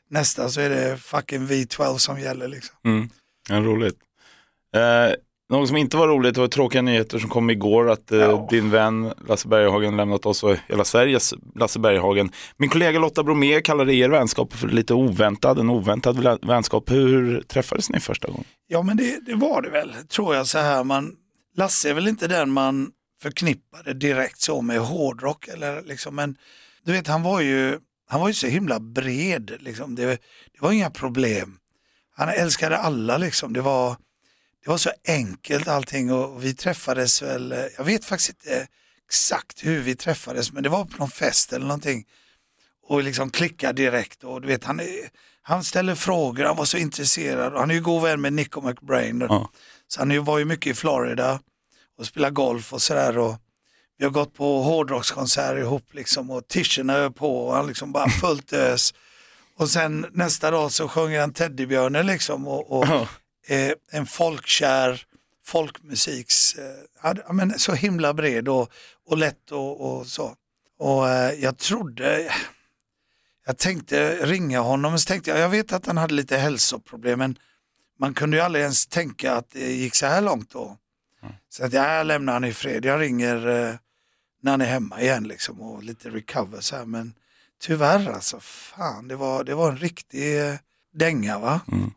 nästa 0.09 0.49
så 0.49 0.61
är 0.61 0.69
det 0.69 0.97
fucking 0.97 1.47
V12 1.47 1.97
som 1.97 2.19
gäller 2.19 2.47
liksom. 2.47 2.75
Mm. 2.85 3.09
Ja, 3.49 3.55
roligt. 3.55 3.97
Eh, 4.75 5.13
något 5.49 5.67
som 5.67 5.77
inte 5.77 5.97
var 5.97 6.07
roligt 6.07 6.37
var 6.37 6.47
tråkiga 6.47 6.81
nyheter 6.81 7.19
som 7.19 7.29
kom 7.29 7.49
igår 7.49 7.91
att 7.91 8.11
eh, 8.11 8.19
Ja. 8.19 8.47
din 8.49 8.69
vän 8.71 9.13
Lasse 9.27 9.47
Berghagen 9.47 9.97
lämnat 9.97 10.25
oss 10.25 10.43
och 10.43 10.55
hela 10.67 10.83
Sveriges 10.85 11.33
Lasse 11.55 11.79
Berghagen. 11.79 12.31
Min 12.57 12.69
kollega 12.69 12.99
Lotta 12.99 13.23
Bromé 13.23 13.61
kallade 13.61 13.93
er 13.95 14.09
vänskap 14.09 14.53
för 14.53 14.67
lite 14.67 14.93
oväntad, 14.93 15.59
en 15.59 15.69
oväntad 15.69 16.17
vä- 16.17 16.47
vänskap. 16.47 16.91
Hur 16.91 17.41
träffades 17.41 17.89
ni 17.89 17.99
första 17.99 18.27
gången? 18.27 18.43
Ja 18.67 18.81
men 18.81 18.97
det, 18.97 19.19
det 19.25 19.35
var 19.35 19.61
det 19.61 19.69
väl, 19.69 19.93
tror 20.09 20.35
jag 20.35 20.47
så 20.47 20.57
här. 20.59 20.83
Man, 20.83 21.11
Lasse 21.57 21.89
är 21.89 21.93
väl 21.93 22.07
inte 22.07 22.27
den 22.27 22.49
man 22.51 22.91
förknippade 23.21 23.93
direkt 23.93 24.41
så 24.41 24.61
med 24.61 24.79
hårdrock 24.79 25.47
eller 25.47 25.81
liksom, 25.81 26.15
men 26.15 26.35
du 26.85 26.91
vet 26.91 27.07
han 27.07 27.23
var 27.23 27.41
ju, 27.41 27.79
han 28.09 28.21
var 28.21 28.27
ju 28.27 28.33
så 28.33 28.47
himla 28.47 28.79
bred 28.79 29.51
liksom. 29.59 29.95
Det, 29.95 30.05
det 30.05 30.61
var 30.61 30.71
inga 30.71 30.89
problem. 30.89 31.57
Han 32.15 32.29
älskade 32.29 32.77
alla 32.77 33.17
liksom. 33.17 33.53
Det 33.53 33.61
var, 33.61 33.95
det 34.63 34.69
var 34.69 34.77
så 34.77 34.91
enkelt 35.07 35.67
allting 35.67 36.11
och 36.11 36.43
vi 36.43 36.53
träffades 36.53 37.21
väl, 37.21 37.51
eh, 37.51 37.65
jag 37.77 37.83
vet 37.83 38.05
faktiskt 38.05 38.29
inte 38.29 38.67
exakt 39.07 39.65
hur 39.65 39.81
vi 39.81 39.95
träffades 39.95 40.51
men 40.51 40.63
det 40.63 40.69
var 40.69 40.85
på 40.85 40.97
någon 40.97 41.09
fest 41.09 41.53
eller 41.53 41.65
någonting 41.65 42.05
och 42.87 43.03
liksom 43.03 43.29
klickade 43.29 43.81
direkt 43.81 44.23
och 44.23 44.41
du 44.41 44.47
vet 44.47 44.63
han, 44.63 44.81
han 45.41 45.63
ställer 45.63 45.95
frågor, 45.95 46.43
han 46.45 46.55
var 46.55 46.65
så 46.65 46.77
intresserad 46.77 47.53
och 47.53 47.59
han 47.59 47.71
är 47.71 47.75
ju 47.75 47.81
god 47.81 48.01
vän 48.01 48.21
med 48.21 48.33
Nico 48.33 48.61
McBrain. 48.61 49.25
Ja. 49.29 49.49
Så 49.87 49.99
han 50.01 50.23
var 50.23 50.37
ju 50.37 50.45
mycket 50.45 50.71
i 50.71 50.73
Florida 50.73 51.39
och 51.97 52.05
spelar 52.05 52.29
golf 52.29 52.73
och 52.73 52.81
sådär 52.81 53.17
och 53.17 53.35
vi 53.97 54.05
har 54.05 54.11
gått 54.11 54.33
på 54.33 54.61
hårdrockskonserter 54.61 55.57
ihop 55.57 55.93
liksom 55.93 56.31
och 56.31 56.47
tischerna 56.47 56.93
är 56.93 57.09
på 57.09 57.47
och 57.47 57.55
han 57.55 57.67
liksom 57.67 57.91
bara 57.91 58.09
fullt 58.09 58.53
ös. 58.53 58.93
Och 59.57 59.69
sen 59.69 60.05
nästa 60.11 60.51
dag 60.51 60.71
så 60.71 60.87
sjunger 60.87 61.19
han 61.19 61.33
Teddybjörnen 61.33 62.07
liksom 62.07 62.47
och, 62.47 62.77
och 62.77 62.87
Ja. 62.87 63.07
Eh, 63.47 63.71
en 63.91 64.05
folkkär 64.05 65.05
folkmusiks, 65.43 66.55
eh, 66.55 67.13
ja, 67.25 67.33
men 67.33 67.59
så 67.59 67.73
himla 67.73 68.13
bred 68.13 68.47
och, 68.47 68.71
och 69.05 69.17
lätt 69.17 69.51
och, 69.51 69.81
och 69.81 70.07
så. 70.07 70.35
Och 70.79 71.09
eh, 71.09 71.33
jag 71.33 71.57
trodde, 71.57 72.33
jag 73.45 73.57
tänkte 73.57 74.25
ringa 74.25 74.59
honom, 74.59 74.91
men 74.91 74.99
så 74.99 75.07
tänkte 75.07 75.29
jag, 75.29 75.39
jag 75.39 75.49
vet 75.49 75.73
att 75.73 75.85
han 75.85 75.97
hade 75.97 76.13
lite 76.13 76.37
hälsoproblem, 76.37 77.19
men 77.19 77.37
man 77.99 78.13
kunde 78.13 78.37
ju 78.37 78.43
aldrig 78.43 78.61
ens 78.61 78.87
tänka 78.87 79.33
att 79.33 79.49
det 79.49 79.73
gick 79.73 79.95
så 79.95 80.05
här 80.05 80.21
långt 80.21 80.49
då. 80.49 80.77
Så 81.49 81.65
att 81.65 81.73
jag 81.73 82.07
lämnar 82.07 82.33
han 82.33 82.43
i 82.43 82.53
fred, 82.53 82.85
jag 82.85 83.01
ringer 83.01 83.47
eh, 83.47 83.75
när 84.41 84.51
han 84.51 84.61
är 84.61 84.65
hemma 84.65 85.01
igen 85.01 85.23
liksom 85.23 85.61
och 85.61 85.83
lite 85.83 86.09
recover 86.09 86.59
så 86.59 86.75
här, 86.75 86.85
men 86.85 87.13
tyvärr 87.61 88.09
alltså, 88.09 88.39
fan, 88.39 89.07
det 89.07 89.15
var, 89.15 89.43
det 89.43 89.55
var 89.55 89.71
en 89.71 89.77
riktig 89.77 90.47
eh, 90.47 90.55
dänga 90.93 91.39
va. 91.39 91.61
Mm. 91.71 91.91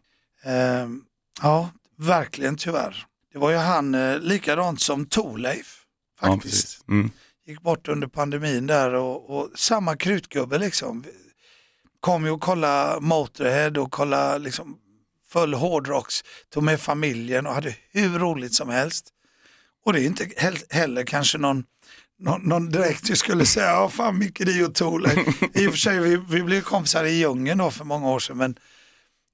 Ja, 1.42 1.70
verkligen 1.98 2.56
tyvärr. 2.56 3.06
Det 3.32 3.38
var 3.38 3.50
ju 3.50 3.56
han 3.56 3.94
eh, 3.94 4.18
likadant 4.18 4.80
som 4.80 5.06
Torleif 5.06 5.82
Ja, 6.20 6.26
faktiskt. 6.26 6.54
precis. 6.54 6.80
Mm. 6.88 7.10
Gick 7.46 7.60
bort 7.62 7.88
under 7.88 8.06
pandemin 8.06 8.66
där 8.66 8.94
och, 8.94 9.30
och 9.38 9.50
samma 9.54 9.96
krutgubbe 9.96 10.58
liksom. 10.58 11.04
Kom 12.00 12.24
ju 12.24 12.30
och 12.30 12.40
kolla 12.40 13.00
Motörhead 13.00 13.70
och 13.80 13.92
kolla 13.92 14.38
liksom 14.38 14.78
full 15.32 15.54
hårdrocks, 15.54 16.20
tog 16.50 16.62
med 16.62 16.80
familjen 16.80 17.46
och 17.46 17.54
hade 17.54 17.74
hur 17.90 18.18
roligt 18.18 18.54
som 18.54 18.68
helst. 18.68 19.08
Och 19.84 19.92
det 19.92 20.00
är 20.00 20.04
inte 20.06 20.24
he- 20.24 20.64
heller 20.70 21.04
kanske 21.04 21.38
någon, 21.38 21.64
någon, 22.18 22.40
någon 22.42 22.68
direkt 22.70 23.06
du 23.06 23.16
skulle 23.16 23.46
säga, 23.46 23.66
ja 23.66 23.88
fan 23.88 24.18
Micke 24.18 24.38
Di 24.46 24.62
och 24.64 24.74
Torleif. 24.74 25.42
I 25.54 25.66
och 25.66 25.70
för 25.72 25.78
sig, 25.78 25.98
vi, 25.98 26.16
vi 26.30 26.42
blev 26.42 26.60
kompisar 26.60 27.04
i 27.04 27.10
djungeln 27.18 27.58
då 27.58 27.70
för 27.70 27.84
många 27.84 28.08
år 28.08 28.18
sedan, 28.18 28.36
men 28.36 28.58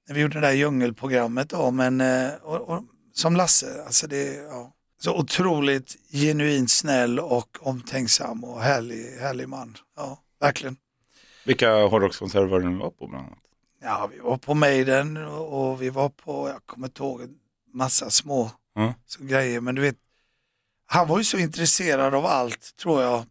när 0.07 0.15
vi 0.15 0.21
gjorde 0.21 0.33
det 0.33 0.47
där 0.47 0.53
djungelprogrammet 0.53 1.49
då, 1.49 1.71
men 1.71 2.01
eh, 2.01 2.33
och, 2.41 2.61
och, 2.69 2.83
som 3.13 3.35
Lasse, 3.35 3.83
alltså 3.85 4.07
det, 4.07 4.33
ja. 4.33 4.73
Så 5.01 5.17
otroligt 5.19 5.95
genuint 6.11 6.71
snäll 6.71 7.19
och 7.19 7.57
omtänksam 7.67 8.43
och 8.43 8.61
härlig, 8.61 9.17
härlig 9.19 9.49
man. 9.49 9.77
Ja, 9.95 10.19
verkligen. 10.39 10.77
Vilka 11.45 11.73
hårdrockskonserter 11.85 12.45
var 12.45 12.59
det 12.59 12.69
ni 12.69 12.79
var 12.79 12.89
på 12.89 13.07
bland 13.07 13.25
annat? 13.27 13.39
Ja, 13.81 14.09
vi 14.13 14.19
var 14.19 14.37
på 14.37 14.53
Maiden 14.53 15.17
och, 15.17 15.71
och 15.71 15.81
vi 15.81 15.89
var 15.89 16.09
på, 16.09 16.49
jag 16.49 16.65
kommer 16.65 16.87
inte 16.87 17.03
ihåg, 17.03 17.21
en 17.21 17.35
massa 17.73 18.09
små 18.09 18.51
Ja. 18.75 18.93
så 19.05 19.23
grejer. 19.23 19.61
Men 19.61 19.75
du 19.75 19.81
vet, 19.81 19.97
han 20.85 21.07
var 21.07 21.17
ju 21.17 21.23
så 21.23 21.37
intresserad 21.37 22.15
av 22.15 22.25
allt, 22.25 22.75
tror 22.75 23.01
jag, 23.01 23.23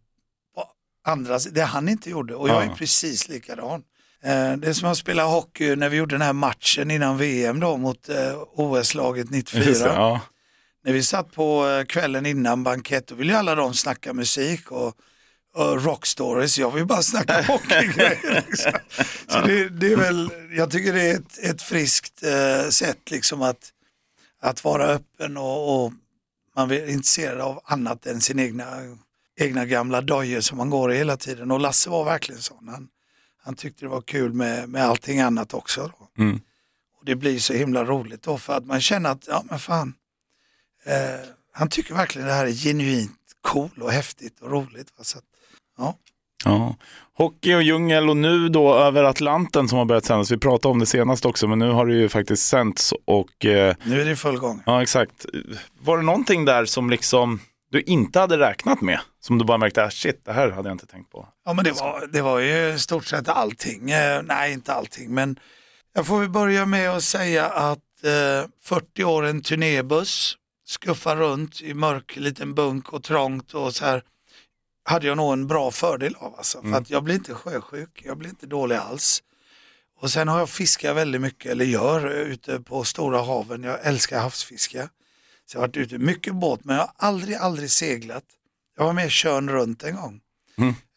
på 0.55 0.63
andra, 1.03 1.39
det 1.51 1.61
han 1.63 1.89
inte 1.89 2.09
gjorde. 2.09 2.35
Och 2.35 2.49
jag 2.49 2.65
Ja. 2.65 2.71
är 2.71 2.75
precis 2.75 3.29
likadan. 3.29 3.83
Eh, 4.23 4.53
Det 4.57 4.67
är 4.67 4.73
som 4.73 4.89
att 4.89 4.97
spela 4.97 5.23
hockey 5.25 5.75
när 5.75 5.89
vi 5.89 5.97
gjorde 5.97 6.15
den 6.15 6.21
här 6.21 6.33
matchen 6.33 6.91
innan 6.91 7.17
VM 7.17 7.59
då 7.59 7.77
mot 7.77 8.09
eh, 8.09 8.43
OS-laget 8.55 9.29
94. 9.29 9.63
Just 9.63 9.83
det, 9.83 9.89
ja. 9.89 10.21
När 10.85 10.93
vi 10.93 11.03
satt 11.03 11.31
på 11.31 11.67
eh, 11.67 11.85
kvällen 11.85 12.25
innan 12.25 12.63
bankett, 12.63 13.07
då 13.07 13.15
ville 13.15 13.37
alla 13.37 13.55
de 13.55 13.73
snacka 13.73 14.13
musik 14.13 14.71
och, 14.71 14.95
och 15.55 15.83
rock 15.83 16.05
stories. 16.05 16.57
Jag 16.57 16.71
vill 16.71 16.85
bara 16.85 17.01
snacka 17.01 17.41
hockeygrejer. 17.47 18.43
Liksom. 18.49 18.71
Så 19.27 19.41
det, 19.41 19.69
det 19.69 19.93
är 19.93 19.97
väl, 19.97 20.29
jag 20.57 20.71
tycker 20.71 20.93
det 20.93 21.01
är 21.01 21.15
ett, 21.15 21.37
ett 21.43 21.61
friskt 21.61 22.23
sätt 22.69 23.11
liksom 23.11 23.41
att, 23.41 23.69
att 24.41 24.63
vara 24.63 24.85
öppen 24.85 25.37
och, 25.37 25.85
och 25.85 25.93
man 26.55 26.71
är 26.71 26.89
intresserad 26.89 27.41
av 27.41 27.59
annat 27.63 28.05
än 28.05 28.21
sin 28.21 28.39
egna, 28.39 28.65
egna 29.39 29.65
gamla 29.65 30.01
dojor 30.01 30.41
som 30.41 30.57
man 30.57 30.69
går 30.69 30.93
i 30.93 30.97
hela 30.97 31.17
tiden. 31.17 31.51
Och 31.51 31.59
Lasse 31.59 31.89
var 31.89 32.05
verkligen 32.05 32.41
sån. 32.41 32.67
Han, 32.67 32.87
han 33.45 33.55
tyckte 33.55 33.85
det 33.85 33.89
var 33.89 34.01
kul 34.01 34.33
med, 34.33 34.69
med 34.69 34.83
allting 34.83 35.19
annat 35.19 35.53
också. 35.53 35.91
Mm. 36.17 36.39
Och 36.99 37.05
det 37.05 37.15
blir 37.15 37.39
så 37.39 37.53
himla 37.53 37.83
roligt 37.83 38.23
då 38.23 38.37
för 38.37 38.53
att 38.53 38.65
man 38.65 38.81
känner 38.81 39.09
att, 39.09 39.25
ja 39.27 39.43
men 39.49 39.59
fan, 39.59 39.93
eh, 40.85 41.27
han 41.51 41.69
tycker 41.69 41.93
verkligen 41.93 42.27
det 42.27 42.33
här 42.33 42.45
är 42.45 42.51
genuint 42.51 43.11
cool 43.41 43.81
och 43.81 43.91
häftigt 43.91 44.39
och 44.41 44.51
roligt. 44.51 44.93
Va? 44.97 45.03
Så 45.03 45.17
att, 45.17 45.23
ja. 45.77 45.95
Ja. 46.45 46.75
Hockey 47.17 47.53
och 47.55 47.63
djungel 47.63 48.09
och 48.09 48.17
nu 48.17 48.49
då 48.49 48.75
över 48.75 49.03
Atlanten 49.03 49.67
som 49.67 49.77
har 49.77 49.85
börjat 49.85 50.05
sändas. 50.05 50.31
Vi 50.31 50.37
pratade 50.37 50.71
om 50.71 50.79
det 50.79 50.85
senast 50.85 51.25
också, 51.25 51.47
men 51.47 51.59
nu 51.59 51.69
har 51.69 51.85
det 51.85 51.93
ju 51.95 52.09
faktiskt 52.09 52.47
sänts 52.47 52.93
och 53.05 53.45
eh, 53.45 53.75
Nu 53.83 54.01
är 54.01 54.05
det 54.05 54.11
i 54.11 54.15
full 54.15 54.37
gång. 54.37 54.63
ja, 54.65 54.81
exakt. 54.81 55.25
Var 55.79 55.97
det 55.97 56.03
någonting 56.03 56.45
där 56.45 56.65
som 56.65 56.89
liksom 56.89 57.39
du 57.73 57.81
inte 57.81 58.19
hade 58.19 58.37
räknat 58.37 58.81
med? 58.81 58.99
Som 59.19 59.37
du 59.37 59.45
bara 59.45 59.57
märkte, 59.57 59.83
ah, 59.83 59.89
shit, 59.91 60.25
det 60.25 60.33
här 60.33 60.49
hade 60.49 60.69
jag 60.69 60.75
inte 60.75 60.85
tänkt 60.85 61.11
på. 61.11 61.27
Ja 61.45 61.53
men 61.53 61.65
det 61.65 61.71
var, 61.71 62.07
det 62.07 62.21
var 62.21 62.39
ju 62.39 62.79
stort 62.79 63.05
sett 63.05 63.29
allting. 63.29 63.91
Eh, 63.91 64.21
nej 64.23 64.53
inte 64.53 64.73
allting 64.73 65.13
men 65.13 65.39
jag 65.93 66.07
får 66.07 66.19
väl 66.19 66.29
börja 66.29 66.65
med 66.65 66.89
att 66.89 67.03
säga 67.03 67.45
att 67.45 68.03
eh, 68.03 68.49
40 68.61 69.03
år 69.03 69.25
en 69.25 69.41
turnébuss 69.41 70.37
skuffar 70.65 71.15
runt 71.15 71.61
i 71.61 71.73
mörk 71.73 72.15
liten 72.15 72.55
bunk 72.55 72.93
och 72.93 73.03
trångt 73.03 73.53
och 73.53 73.75
så 73.75 73.85
här 73.85 74.03
hade 74.85 75.07
jag 75.07 75.17
nog 75.17 75.33
en 75.33 75.47
bra 75.47 75.71
fördel 75.71 76.15
av 76.15 76.35
alltså. 76.37 76.61
För 76.61 76.73
att 76.73 76.89
jag 76.89 77.03
blir 77.03 77.15
inte 77.15 77.33
sjösjuk, 77.33 78.01
jag 78.05 78.17
blir 78.17 78.29
inte 78.29 78.45
dålig 78.45 78.75
alls. 78.75 79.23
Och 79.99 80.09
sen 80.11 80.27
har 80.27 80.39
jag 80.39 80.49
fiskat 80.49 80.95
väldigt 80.95 81.21
mycket, 81.21 81.51
eller 81.51 81.65
gör, 81.65 82.09
ute 82.09 82.59
på 82.59 82.83
stora 82.83 83.21
haven. 83.21 83.63
Jag 83.63 83.85
älskar 83.85 84.19
havsfiske. 84.19 84.89
Så 85.45 85.57
jag 85.57 85.61
har 85.61 85.67
varit 85.67 85.77
ute 85.77 85.97
mycket 85.97 86.35
båt 86.35 86.59
men 86.63 86.75
jag 86.75 86.83
har 86.83 86.91
aldrig, 86.97 87.35
aldrig 87.35 87.71
seglat. 87.71 88.23
Jag 88.77 88.85
var 88.85 88.93
med 88.93 89.11
Tjörn 89.11 89.49
runt 89.49 89.83
en 89.83 89.95
gång 89.95 90.21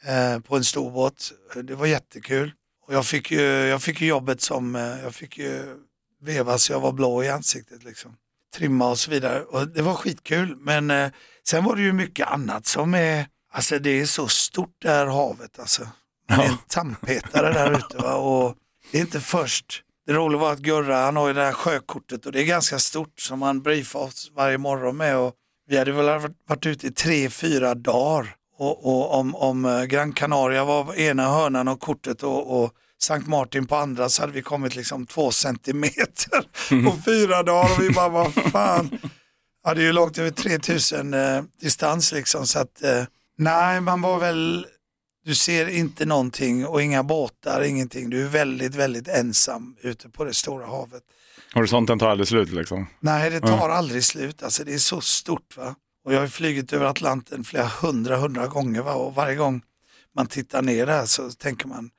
eh, 0.07 0.41
på 0.41 0.57
en 0.57 0.65
stor 0.65 0.91
båt. 0.91 1.33
Det 1.63 1.75
var 1.75 1.87
jättekul. 1.87 2.53
Och 2.87 2.95
jag 2.95 3.07
fick 3.07 3.31
ju, 3.31 3.41
jag 3.43 3.83
fick 3.83 4.01
ju 4.01 4.07
jobbet 4.07 4.41
som, 4.41 4.77
eh, 4.77 4.83
jag 4.83 5.15
fick 5.15 5.39
ju 5.39 5.77
veva 6.23 6.59
så 6.59 6.73
jag 6.73 6.81
var 6.81 6.93
blå 6.93 7.25
i 7.25 7.29
ansiktet 7.29 7.85
liksom. 7.85 8.17
Trimma 8.55 8.91
och 8.91 8.99
så 8.99 9.11
vidare. 9.11 9.43
Och 9.43 9.69
det 9.69 9.83
var 9.83 9.95
skitkul. 9.95 10.57
Men 10.57 10.91
eh, 10.91 11.11
sen 11.49 11.65
var 11.65 11.77
det 11.77 11.83
ju 11.83 11.93
mycket 11.93 12.27
annat 12.27 12.67
som 12.67 12.95
är, 12.95 13.27
alltså 13.53 13.79
det 13.79 13.91
är 13.91 14.07
så 14.07 14.29
stort 14.29 14.77
det 14.79 14.91
här 14.91 15.07
havet 15.07 15.59
alltså. 15.59 15.89
Man 16.31 16.41
är 16.41 16.45
en 16.45 16.59
tandpetare 16.69 17.53
där 17.53 17.79
ute 17.79 17.97
va? 17.97 18.15
och 18.15 18.57
det 18.93 18.99
är 18.99 19.03
inte 19.03 19.21
först. 19.21 19.83
Det 20.07 20.13
roliga 20.13 20.41
var 20.41 20.53
att 20.53 20.59
Gurra, 20.59 20.97
han 20.97 21.17
har 21.17 21.29
ju 21.29 21.35
det 21.35 21.43
här 21.45 21.53
sjökortet 21.53 22.27
och 22.27 22.33
det 22.33 22.41
är 22.41 22.45
ganska 22.45 22.79
stort 22.79 23.21
som 23.21 23.43
han 23.43 23.63
briefar 23.63 24.01
oss 24.01 24.31
varje 24.37 24.59
morgon 24.59 24.97
med. 24.97 25.17
Och 25.19 25.33
vi 25.69 25.79
hade 25.79 25.93
väl 25.93 26.31
varit- 26.49 26.67
ute 26.67 26.87
i 26.87 26.91
tre, 26.91 27.31
fyra 27.31 27.75
dagar. 27.75 28.35
Och, 28.59 28.87
och 28.87 29.15
om, 29.19 29.35
om 29.35 29.65
eh, 29.65 29.85
Gran 29.85 30.13
Canaria 30.13 30.65
var 30.65 30.95
ena 30.99 31.29
hörnan 31.31 31.69
av 31.69 31.77
kortet 31.77 32.23
och, 32.23 32.63
och 32.63 32.71
Sankt 33.03 33.29
Martin 33.29 33.67
på 33.67 33.77
andra 33.77 34.09
så 34.09 34.23
hade 34.23 34.33
vi 34.33 34.43
kommit 34.43 34.77
liksom 34.77 35.07
två 35.07 35.31
centimeter 35.31 36.41
på 36.85 36.97
fyra 37.05 37.43
dagar 37.43 37.73
och 37.77 37.83
vi 37.83 37.91
bara, 37.91 38.09
vad 38.09 38.35
fan. 38.35 38.99
Ja, 39.65 39.75
det 39.75 39.81
är 39.81 39.85
ju 39.85 39.93
långt 39.93 40.19
över 40.19 40.31
3000 40.31 41.15
eh, 41.15 41.43
distans 41.61 42.13
liksom 42.13 42.47
så 42.47 42.59
att 42.59 42.83
eh, 42.83 43.05
nej, 43.39 43.81
man 43.81 44.01
var 44.03 44.19
väl, 44.19 44.67
du 45.27 45.35
ser 45.35 45.69
inte 45.69 46.07
någonting 46.07 46.67
och 46.67 46.83
inga 46.83 47.03
båtar, 47.03 47.63
ingenting. 47.63 48.11
Du 48.11 48.25
är 48.25 48.29
väldigt, 48.29 48.75
väldigt 48.75 49.09
ensam 49.09 49.77
ute 49.81 50.09
på 50.09 50.25
det 50.25 50.35
stora 50.35 50.67
havet. 50.67 51.03
Horisonten 51.55 51.99
tar 51.99 52.09
aldrig 52.09 52.29
slut 52.29 52.53
liksom. 52.53 52.87
Nej, 53.01 53.31
det 53.31 53.41
tar 53.41 53.69
aldrig 53.69 54.05
slut. 54.05 54.43
Alltså, 54.43 54.65
det 54.65 54.75
är 54.75 54.79
så 54.79 55.01
stort. 55.01 55.57
va. 55.57 55.75
Och 56.05 56.15
jag 56.15 56.21
har 56.21 56.27
flugit 56.27 56.73
över 56.73 56.87
Atlanten 56.87 57.45
flera 57.45 57.67
hundra, 57.67 58.17
hundra 58.17 58.47
gånger. 58.47 58.83
Va? 58.83 58.95
Och 58.95 59.15
varje 59.15 59.37
gång 59.37 59.63
man 60.15 60.27
tittar 60.27 60.63
ner 60.63 60.87
där 60.87 61.07
så 61.07 61.31
tänker 61.31 61.69
man, 61.69 61.91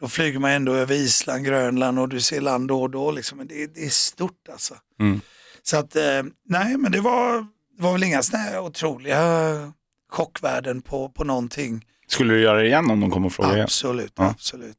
då 0.00 0.08
flyger 0.08 0.38
man 0.38 0.50
ändå 0.50 0.72
över 0.72 0.94
Island, 0.94 1.44
Grönland 1.44 1.98
och 1.98 2.08
du 2.08 2.20
ser 2.20 2.40
land 2.40 2.68
då 2.68 2.82
och 2.82 2.90
då. 2.90 3.10
Liksom. 3.10 3.38
Men 3.38 3.46
det, 3.46 3.74
det 3.74 3.84
är 3.84 3.90
stort 3.90 4.48
alltså. 4.52 4.74
Mm. 5.00 5.20
Så 5.62 5.76
att, 5.76 5.96
eh, 5.96 6.22
nej 6.48 6.76
men 6.76 6.92
det 6.92 7.00
var, 7.00 7.46
det 7.76 7.82
var 7.82 7.92
väl 7.92 8.04
inga 8.04 8.22
sådana 8.22 8.44
här 8.44 8.60
otroliga 8.60 9.72
chockvärden 10.10 10.82
på, 10.82 11.08
på 11.08 11.24
någonting. 11.24 11.84
Skulle 12.06 12.34
du 12.34 12.40
göra 12.40 12.58
det 12.58 12.66
igen 12.66 12.90
om 12.90 13.00
de 13.00 13.10
kommer 13.10 13.26
och 13.26 13.32
frågar 13.32 13.52
igen? 13.52 13.64
Absolut, 13.64 14.12
Ja. 14.16 14.30
absolut. 14.30 14.76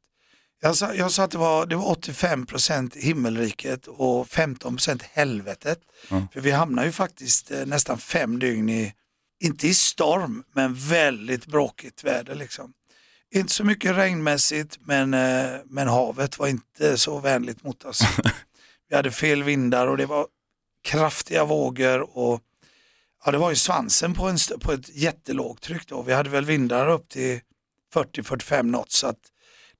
Jag 0.61 0.75
sa, 0.75 0.93
jag 0.93 1.11
sa 1.11 1.23
att 1.23 1.31
det 1.31 1.37
var, 1.37 1.65
det 1.65 1.75
var 1.75 1.95
85% 1.95 2.97
himmelriket 2.97 3.87
och 3.87 4.27
15% 4.27 5.01
helvetet. 5.13 5.79
Ja. 6.09 6.27
För 6.33 6.41
vi 6.41 6.51
hamnar 6.51 6.85
ju 6.85 6.91
faktiskt 6.91 7.51
eh, 7.51 7.65
nästan 7.65 7.97
fem 7.97 8.39
dygn 8.39 8.69
i, 8.69 8.93
inte 9.43 9.67
i 9.67 9.73
storm, 9.73 10.43
men 10.53 10.73
väldigt 10.75 11.45
bråkigt 11.45 12.03
väder. 12.03 12.35
Liksom. 12.35 12.73
Inte 13.35 13.53
så 13.53 13.63
mycket 13.63 13.95
regnmässigt, 13.95 14.77
men, 14.81 15.13
eh, 15.13 15.45
men 15.65 15.87
havet 15.87 16.39
var 16.39 16.47
inte 16.47 16.97
så 16.97 17.19
vänligt 17.19 17.63
mot 17.63 17.83
oss. 17.85 18.01
vi 18.89 18.95
hade 18.95 19.11
fel 19.11 19.43
vindar 19.43 19.87
och 19.87 19.97
det 19.97 20.05
var 20.05 20.27
kraftiga 20.83 21.45
vågor 21.45 22.17
och 22.17 22.41
ja, 23.25 23.31
det 23.31 23.37
var 23.37 23.49
ju 23.49 23.55
svansen 23.55 24.13
på, 24.13 24.27
en, 24.27 24.37
på 24.59 24.71
ett 24.71 24.95
jättelågt 24.95 25.63
tryck 25.63 25.87
då. 25.87 26.01
Vi 26.01 26.13
hade 26.13 26.29
väl 26.29 26.45
vindar 26.45 26.89
upp 26.89 27.09
till 27.09 27.39
40-45 27.93 28.61
knot 28.61 28.91
så 28.91 29.07
att 29.07 29.19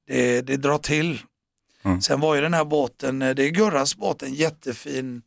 det, 0.08 0.42
det 0.42 0.58
drar 0.58 0.78
till. 0.78 1.20
Mm. 1.84 2.02
Sen 2.02 2.20
var 2.20 2.36
ju 2.36 2.42
den 2.42 2.54
här 2.54 2.66
båten, 2.66 3.22
eh, 3.22 3.36
det 3.36 3.44
är 3.44 3.50
Gurras 3.50 3.96
båt, 3.96 4.24
en 4.24 4.34
jättefin 4.34 5.22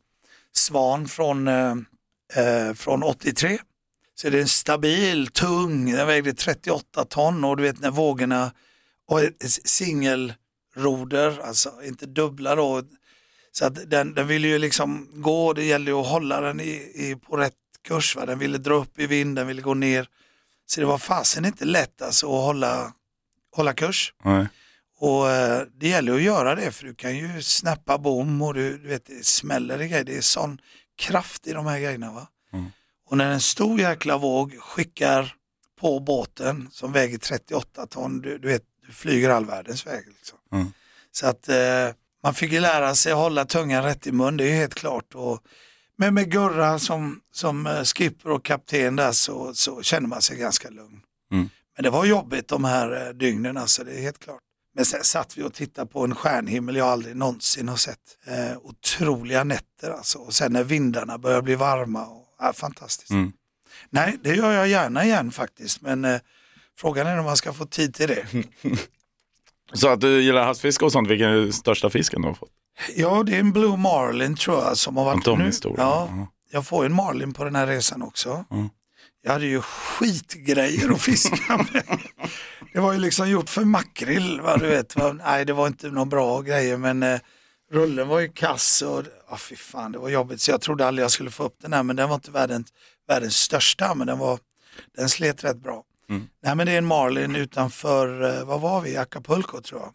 Svan 0.51 1.07
från, 1.07 1.47
eh, 1.47 1.75
eh, 2.35 2.73
från 2.73 3.03
83. 3.03 3.59
Så 4.15 4.29
det 4.29 4.37
är 4.37 4.41
en 4.41 4.47
stabil, 4.47 5.27
tung, 5.27 5.91
den 5.91 6.07
vägde 6.07 6.33
38 6.33 7.05
ton 7.05 7.43
och 7.43 7.57
du 7.57 7.63
vet 7.63 7.79
när 7.79 7.91
vågorna, 7.91 8.51
och 9.07 9.19
singelroder, 9.65 11.39
alltså 11.43 11.73
inte 11.83 12.05
dubbla 12.05 12.55
då. 12.55 12.83
Så 13.51 13.65
att 13.65 13.89
den, 13.89 14.13
den 14.13 14.27
ville 14.27 14.47
ju 14.47 14.57
liksom 14.57 15.09
gå, 15.13 15.53
det 15.53 15.63
gällde 15.63 15.91
ju 15.91 15.97
att 15.97 16.07
hålla 16.07 16.41
den 16.41 16.59
i, 16.59 16.91
i, 16.95 17.15
på 17.15 17.37
rätt 17.37 17.53
kurs. 17.87 18.15
Va? 18.15 18.25
Den 18.25 18.39
ville 18.39 18.57
dra 18.57 18.73
upp 18.73 18.99
i 18.99 19.07
vind, 19.07 19.35
den 19.35 19.47
ville 19.47 19.61
gå 19.61 19.73
ner. 19.73 20.07
Så 20.65 20.81
det 20.81 20.87
var 20.87 20.97
fasen 20.97 21.45
inte 21.45 21.65
lätt 21.65 22.01
alltså 22.01 22.25
att 22.25 22.43
hålla, 22.43 22.93
hålla 23.55 23.73
kurs. 23.73 24.13
Nej. 24.23 24.47
Och 24.99 25.29
eh, 25.29 25.63
det 25.77 25.87
gäller 25.87 26.13
att 26.13 26.21
göra 26.21 26.55
det 26.55 26.71
för 26.71 26.85
du 26.85 26.95
kan 26.95 27.17
ju 27.17 27.41
snappa 27.41 27.97
bom 27.97 28.41
och 28.41 28.53
du, 28.53 28.77
du 28.77 28.87
vet 28.87 29.05
det 29.05 29.25
smäller 29.25 29.81
i 29.81 29.87
grejer. 29.87 30.03
Det 30.03 30.17
är 30.17 30.21
sån 30.21 30.61
kraft 30.97 31.47
i 31.47 31.53
de 31.53 31.65
här 31.65 31.79
grejerna. 31.79 32.11
Va? 32.11 32.27
Mm. 32.53 32.71
Och 33.05 33.17
när 33.17 33.31
en 33.31 33.41
stor 33.41 33.79
jäkla 33.79 34.17
våg 34.17 34.57
skickar 34.59 35.35
på 35.79 35.99
båten 35.99 36.69
som 36.71 36.91
väger 36.91 37.17
38 37.17 37.85
ton, 37.85 38.21
du, 38.21 38.37
du 38.37 38.47
vet, 38.47 38.63
du 38.87 38.93
flyger 38.93 39.29
all 39.29 39.45
världens 39.45 39.87
väg. 39.87 40.03
Liksom. 40.07 40.37
Mm. 40.51 40.73
Så 41.11 41.27
att 41.27 41.49
eh, 41.49 41.89
man 42.23 42.33
fick 42.33 42.51
ju 42.51 42.59
lära 42.59 42.95
sig 42.95 43.11
att 43.11 43.17
hålla 43.17 43.45
tungan 43.45 43.83
rätt 43.83 44.07
i 44.07 44.11
mun, 44.11 44.37
det 44.37 44.43
är 44.43 44.55
helt 44.55 44.75
klart. 44.75 45.15
Och, 45.15 45.39
men 45.99 46.13
med 46.13 46.31
Gurra 46.31 46.79
som, 46.79 47.21
som 47.31 47.67
eh, 47.67 47.83
skipper 47.83 48.29
och 48.29 48.45
kapten 48.45 48.95
där 48.95 49.11
så, 49.11 49.53
så 49.53 49.81
känner 49.81 50.07
man 50.07 50.21
sig 50.21 50.37
ganska 50.37 50.69
lugn. 50.69 51.01
Mm. 51.31 51.49
Men 51.75 51.83
det 51.83 51.89
var 51.89 52.05
jobbigt 52.05 52.47
de 52.47 52.63
här 52.63 53.07
eh, 53.07 53.13
dygnen, 53.13 53.57
alltså, 53.57 53.83
det 53.83 53.91
är 53.91 54.01
helt 54.01 54.19
klart. 54.19 54.39
Men 54.75 54.85
sen 54.85 55.03
satt 55.03 55.37
vi 55.37 55.43
och 55.43 55.53
tittade 55.53 55.91
på 55.91 56.03
en 56.03 56.15
stjärnhimmel 56.15 56.75
jag 56.75 56.87
aldrig 56.87 57.15
någonsin 57.15 57.69
har 57.69 57.75
sett. 57.75 57.99
Eh, 58.27 58.57
otroliga 58.57 59.43
nätter 59.43 59.91
alltså. 59.91 60.19
Och 60.19 60.33
sen 60.33 60.53
när 60.53 60.63
vindarna 60.63 61.17
börjar 61.17 61.41
bli 61.41 61.55
varma. 61.55 62.05
Och, 62.05 62.25
ja, 62.39 62.53
fantastiskt. 62.53 63.11
Mm. 63.11 63.31
Nej, 63.89 64.19
det 64.23 64.35
gör 64.35 64.51
jag 64.51 64.67
gärna 64.67 65.05
igen 65.05 65.31
faktiskt. 65.31 65.81
Men 65.81 66.05
eh, 66.05 66.19
frågan 66.77 67.07
är 67.07 67.19
om 67.19 67.25
man 67.25 67.37
ska 67.37 67.53
få 67.53 67.65
tid 67.65 67.93
till 67.93 68.07
det. 68.07 68.25
Så 69.73 69.87
att 69.87 70.01
du 70.01 70.21
gillar 70.21 70.43
havsfiske 70.45 70.85
och 70.85 70.91
sånt, 70.91 71.09
vilken 71.09 71.29
är 71.29 71.35
den 71.35 71.53
största 71.53 71.89
fisken 71.89 72.21
du 72.21 72.27
har 72.27 72.35
fått? 72.35 72.51
Ja, 72.95 73.23
det 73.23 73.35
är 73.35 73.39
en 73.39 73.51
Blue 73.51 73.77
Marlin 73.77 74.35
tror 74.35 74.63
jag 74.63 74.77
som 74.77 74.97
har 74.97 75.05
varit 75.05 75.25
De 75.25 75.39
nu. 75.39 75.51
Ja, 75.63 75.71
Ja. 75.77 76.27
jag 76.51 76.65
får 76.67 76.83
ju 76.83 76.85
en 76.85 76.95
Marlin 76.95 77.33
på 77.33 77.43
den 77.43 77.55
här 77.55 77.67
resan 77.67 78.01
också. 78.01 78.45
Mm. 78.51 78.69
Jag 79.21 79.31
hade 79.31 79.45
ju 79.45 79.61
skitgrejer 79.61 80.89
att 80.89 81.01
fiska 81.01 81.57
med. 81.73 81.83
Det 82.73 82.79
var 82.79 82.93
ju 82.93 82.99
liksom 82.99 83.29
gjort 83.29 83.49
för 83.49 83.65
makrill, 83.65 84.41
va, 84.41 84.57
du 84.57 84.67
vet. 84.67 84.95
Va? 84.95 85.13
Nej, 85.13 85.45
det 85.45 85.53
var 85.53 85.67
inte 85.67 85.87
några 85.87 86.05
bra 86.05 86.41
grejer, 86.41 86.77
men 86.77 87.03
eh, 87.03 87.19
rullen 87.71 88.07
var 88.07 88.19
ju 88.19 88.31
kass 88.31 88.81
och 88.81 89.03
ah, 89.27 89.37
fy 89.37 89.55
fan, 89.55 89.91
det 89.91 89.97
var 89.99 90.09
jobbigt. 90.09 90.41
Så 90.41 90.51
jag 90.51 90.61
trodde 90.61 90.87
aldrig 90.87 91.03
jag 91.03 91.11
skulle 91.11 91.31
få 91.31 91.43
upp 91.43 91.55
den 91.61 91.73
här, 91.73 91.83
men 91.83 91.95
den 91.95 92.09
var 92.09 92.15
inte 92.15 92.31
världens, 92.31 92.67
världens 93.07 93.35
största, 93.35 93.95
men 93.95 94.07
den, 94.07 94.19
var, 94.19 94.39
den 94.97 95.09
slet 95.09 95.43
rätt 95.43 95.57
bra. 95.63 95.83
Mm. 96.09 96.27
Nej, 96.43 96.55
men 96.55 96.65
det 96.67 96.73
är 96.73 96.77
en 96.77 96.85
Marlin 96.85 97.35
utanför, 97.35 98.37
eh, 98.39 98.45
vad 98.45 98.61
var 98.61 98.81
vi, 98.81 98.97
Acapulco 98.97 99.61
tror 99.61 99.81
jag. 99.81 99.91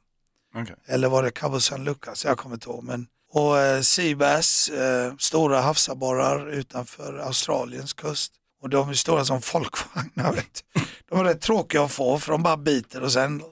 Okej. 0.54 0.74
Eller 0.86 1.08
var 1.08 1.22
det 1.22 1.30
Cabo 1.30 1.60
San 1.60 1.84
Lucas? 1.84 2.24
Jag 2.24 2.38
kommer 2.38 2.56
inte 2.56 2.68
ihåg. 2.68 2.84
Men, 2.84 3.06
och 3.32 3.58
eh, 3.58 3.80
Seabass, 3.80 4.68
eh, 4.68 5.14
stora 5.18 5.60
havsabborrar 5.60 6.50
utanför 6.50 7.18
Australiens 7.18 7.92
kust. 7.92 8.32
Och 8.62 8.70
de 8.70 8.88
är 8.88 8.94
stora 8.94 9.24
som 9.24 9.42
folkvagnar. 9.42 10.40
De 11.08 11.20
är 11.20 11.24
rätt 11.24 11.40
tråkiga 11.40 11.82
att 11.82 11.92
få 11.92 12.18
för 12.18 12.32
de 12.32 12.42
bara 12.42 12.56
biter 12.56 13.02
och 13.02 13.12
sen 13.12 13.42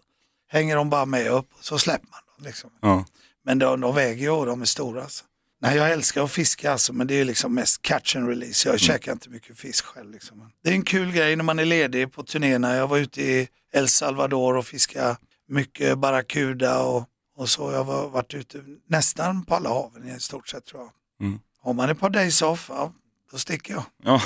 hänger 0.49 0.77
de 0.77 0.91
bara 0.91 1.07
med 1.07 1.31
upp 1.31 1.47
och 1.59 1.65
så 1.65 1.79
släpper 1.79 2.09
man 2.11 2.21
dem. 2.37 2.47
Liksom. 2.47 2.71
Ja. 2.81 3.05
Men 3.45 3.59
de, 3.59 3.81
de 3.81 3.95
väger 3.95 4.23
ju 4.23 4.31
och 4.31 4.47
de 4.47 4.63
är 4.63 4.67
stora. 4.67 5.03
Alltså. 5.03 5.25
Nej, 5.61 5.77
jag 5.77 5.93
älskar 5.93 6.25
att 6.25 6.31
fiska 6.31 6.73
alltså, 6.73 6.93
men 6.93 7.07
det 7.07 7.15
är 7.15 7.25
liksom 7.25 7.55
mest 7.55 7.83
catch 7.83 8.17
and 8.17 8.29
release. 8.29 8.69
Jag 8.69 8.81
käkar 8.81 9.13
inte 9.13 9.31
mycket 9.31 9.59
fisk 9.59 9.85
själv. 9.85 10.11
Liksom. 10.11 10.51
Det 10.65 10.71
är 10.71 10.75
en 10.75 10.85
kul 10.85 11.13
grej 11.13 11.37
när 11.37 11.45
man 11.45 11.59
är 11.59 11.65
ledig 11.65 12.13
på 12.13 12.23
turnéerna. 12.23 12.77
Jag 12.77 12.89
var 12.89 12.99
ute 12.99 13.23
i 13.23 13.49
El 13.73 13.89
Salvador 13.89 14.57
och 14.57 14.67
fiskade 14.67 15.17
mycket 15.49 15.99
barracuda 15.99 16.83
och, 16.83 17.05
och 17.37 17.49
så. 17.49 17.73
Jag 17.73 17.85
har 17.85 18.09
varit 18.09 18.35
ute 18.35 18.61
nästan 18.89 19.45
på 19.45 19.55
alla 19.55 19.69
haven 19.69 20.09
i 20.09 20.21
stort 20.21 20.49
sett 20.49 20.65
tror 20.65 20.83
jag. 20.83 21.27
Mm. 21.27 21.41
Har 21.61 21.73
man 21.73 21.91
ett 21.91 22.01
par 22.01 22.11
days 22.11 22.43
off, 22.43 22.67
ja, 22.69 22.93
då 23.33 23.39
sticker 23.39 23.75
jag. 23.75 23.85
Ja. 24.05 24.21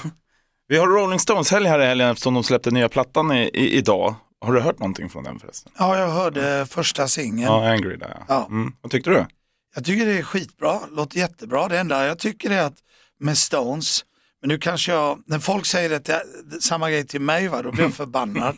Vi 0.69 0.79
har 0.79 0.87
Rolling 0.87 1.19
Stones 1.19 1.51
helg 1.51 1.69
här 1.69 1.81
i 1.81 1.85
helgen 1.85 2.09
eftersom 2.09 2.35
de 2.35 2.45
släppte 2.45 2.71
nya 2.71 2.89
plattan 2.89 3.33
i, 3.33 3.51
i, 3.55 3.77
idag. 3.77 4.15
Har 4.41 4.53
du 4.53 4.61
hört 4.61 4.79
någonting 4.79 5.09
från 5.09 5.25
den 5.25 5.39
förresten? 5.39 5.73
Ja, 5.79 5.99
jag 5.99 6.09
hörde 6.09 6.67
första 6.67 7.09
singeln. 7.09 7.53
Ja, 7.53 7.71
Angry 7.71 7.97
där 7.97 8.17
ja. 8.19 8.25
Ja. 8.29 8.47
Mm. 8.51 8.73
Vad 8.81 8.93
tyckte 8.93 9.11
du? 9.11 9.27
Jag 9.75 9.85
tycker 9.85 10.07
det 10.07 10.19
är 10.19 10.23
skitbra, 10.23 10.81
låter 10.91 11.19
jättebra. 11.19 11.69
Det 11.69 11.79
enda 11.79 12.07
jag 12.07 12.19
tycker 12.19 12.51
är 12.51 12.63
att 12.63 12.79
med 13.21 13.39
Stones, 13.39 14.05
men 14.41 14.49
nu 14.49 14.59
kanske 14.59 14.93
jag, 14.93 15.23
när 15.27 15.39
folk 15.39 15.67
säger 15.67 15.89
det 15.89 16.23
samma 16.61 16.91
grej 16.91 17.07
till 17.07 17.21
mig, 17.21 17.49
va, 17.49 17.63
då 17.63 17.73
blir 17.73 17.85
jag 17.85 17.95
förbannad. 18.05 18.57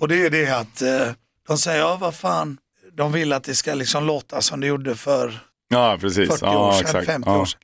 och 0.00 0.08
det 0.08 0.26
är 0.26 0.30
det 0.30 0.50
att 0.50 0.82
eh, 0.82 1.14
de 1.48 1.58
säger, 1.58 1.78
ja 1.78 1.96
vad 1.96 2.14
fan, 2.14 2.58
de 2.92 3.12
vill 3.12 3.32
att 3.32 3.44
det 3.44 3.54
ska 3.54 3.74
liksom 3.74 4.04
låta 4.04 4.40
som 4.42 4.60
det 4.60 4.66
gjorde 4.66 4.96
för 4.96 5.40
Ja, 5.68 5.98
precis. 6.00 6.28
40 6.28 6.44
ja, 6.44 6.68
år 6.68 6.72
sedan, 6.72 6.80
exakt. 6.80 7.06
50 7.06 7.28
ja. 7.30 7.40
år 7.40 7.44
sedan. 7.44 7.60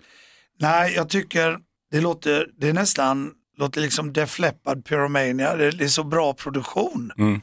Nej, 0.61 0.95
jag 0.95 1.09
tycker 1.09 1.59
det 1.91 2.01
låter, 2.01 2.51
det 2.57 2.69
är 2.69 2.73
nästan, 2.73 3.33
låter 3.57 3.81
liksom 3.81 4.13
Def 4.13 4.39
Leppard, 4.39 4.85
Pyromania, 4.85 5.57
det, 5.57 5.71
det 5.71 5.85
är 5.85 5.89
så 5.89 6.05
bra 6.05 6.35
produktion. 6.35 7.13
Mm. 7.19 7.41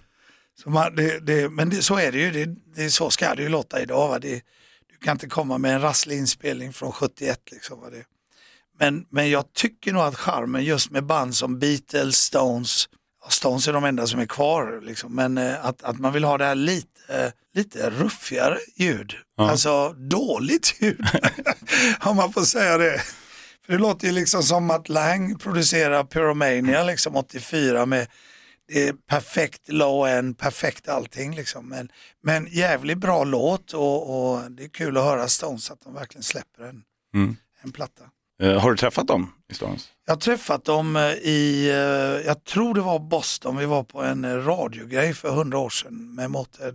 Så 0.64 0.70
man, 0.70 0.96
det, 0.96 1.20
det, 1.20 1.50
men 1.50 1.82
så 1.82 2.00
är 2.00 2.12
det 2.12 2.18
ju, 2.18 2.32
det, 2.32 2.56
det, 2.76 2.90
så 2.90 3.10
ska 3.10 3.36
det 3.36 3.44
ju 3.44 3.50
låta 3.50 3.82
idag. 3.82 4.08
Va? 4.08 4.20
Du 4.20 4.42
kan 5.04 5.12
inte 5.12 5.28
komma 5.28 5.58
med 5.58 5.76
en 5.76 5.82
rasslig 5.82 6.18
inspelning 6.18 6.74
från 6.74 6.92
71. 6.92 7.40
Liksom, 7.52 7.82
va? 7.82 7.90
Det. 7.90 8.04
Men, 8.80 9.06
men 9.10 9.30
jag 9.30 9.54
tycker 9.54 9.94
nog 9.94 10.04
att 10.04 10.16
charmen 10.16 10.64
just 10.64 10.92
med 10.92 11.06
band 11.06 11.36
som 11.36 11.60
Beatles, 11.60 12.18
Stones, 12.18 12.90
Stones 13.30 13.68
är 13.68 13.74
de 13.74 13.84
enda 13.84 14.08
som 14.08 14.20
är 14.20 14.26
kvar, 14.26 14.82
liksom, 14.84 15.16
men 15.16 15.38
eh, 15.38 15.66
att, 15.66 15.84
att 15.84 16.00
man 16.00 16.14
vill 16.14 16.24
ha 16.24 16.38
det 16.38 16.46
här 16.46 16.56
lite, 16.56 16.88
eh, 17.10 17.32
lite 17.54 17.90
ruffigare 17.90 18.58
ljud. 18.76 19.14
Ja. 19.38 19.50
Alltså 19.52 19.90
dåligt 19.90 20.76
ljud, 20.82 21.06
om 22.02 22.16
man 22.16 22.34
får 22.34 22.42
säga 22.42 22.78
det. 22.78 23.02
För 23.66 23.74
det 23.74 23.80
låter 23.80 24.08
ju 24.08 24.14
liksom 24.14 24.44
som 24.44 24.72
att 24.72 24.90
Lang 24.90 25.38
producerar 25.38 26.04
Pyromania 26.04 26.84
liksom 26.84 27.16
84 27.16 27.86
med 27.86 28.08
perfekt 29.08 29.70
low 29.70 30.08
end, 30.08 30.38
perfekt 30.38 30.90
allting 30.90 31.36
liksom. 31.36 31.70
Men, 31.70 31.92
men 32.24 32.48
jävligt 32.52 32.98
bra 32.98 33.24
låt 33.24 33.74
och, 33.74 34.34
och 34.34 34.52
det 34.52 34.64
är 34.64 34.70
kul 34.70 34.98
att 34.98 35.04
höra 35.04 35.28
Stones 35.28 35.72
att 35.72 35.82
de 35.82 35.94
verkligen 35.94 36.24
släpper 36.24 36.64
en, 36.64 36.84
Mm. 37.14 37.36
en 37.62 37.72
platta. 37.72 38.04
Eh, 38.42 38.60
har 38.60 38.72
du 38.72 38.78
träffat 38.78 39.08
dem 39.08 39.34
i 39.52 39.54
Stones? 39.54 39.90
Jag 40.06 40.14
har 40.14 40.20
träffat 40.20 40.66
dem 40.66 40.96
eh, 40.96 41.12
i, 41.12 41.70
eh, 41.70 42.28
jag 42.28 42.44
tror 42.44 42.74
det 42.74 42.82
var 42.82 43.00
Boston, 43.00 43.58
vi 43.58 43.66
var 43.66 43.84
på 43.84 44.04
en 44.04 44.46
radiogrej 44.46 45.14
för 45.14 45.32
hundra 45.32 45.58
år 45.58 45.70
sedan 45.70 46.16
med 46.16 46.32
Motörhead. 46.32 46.74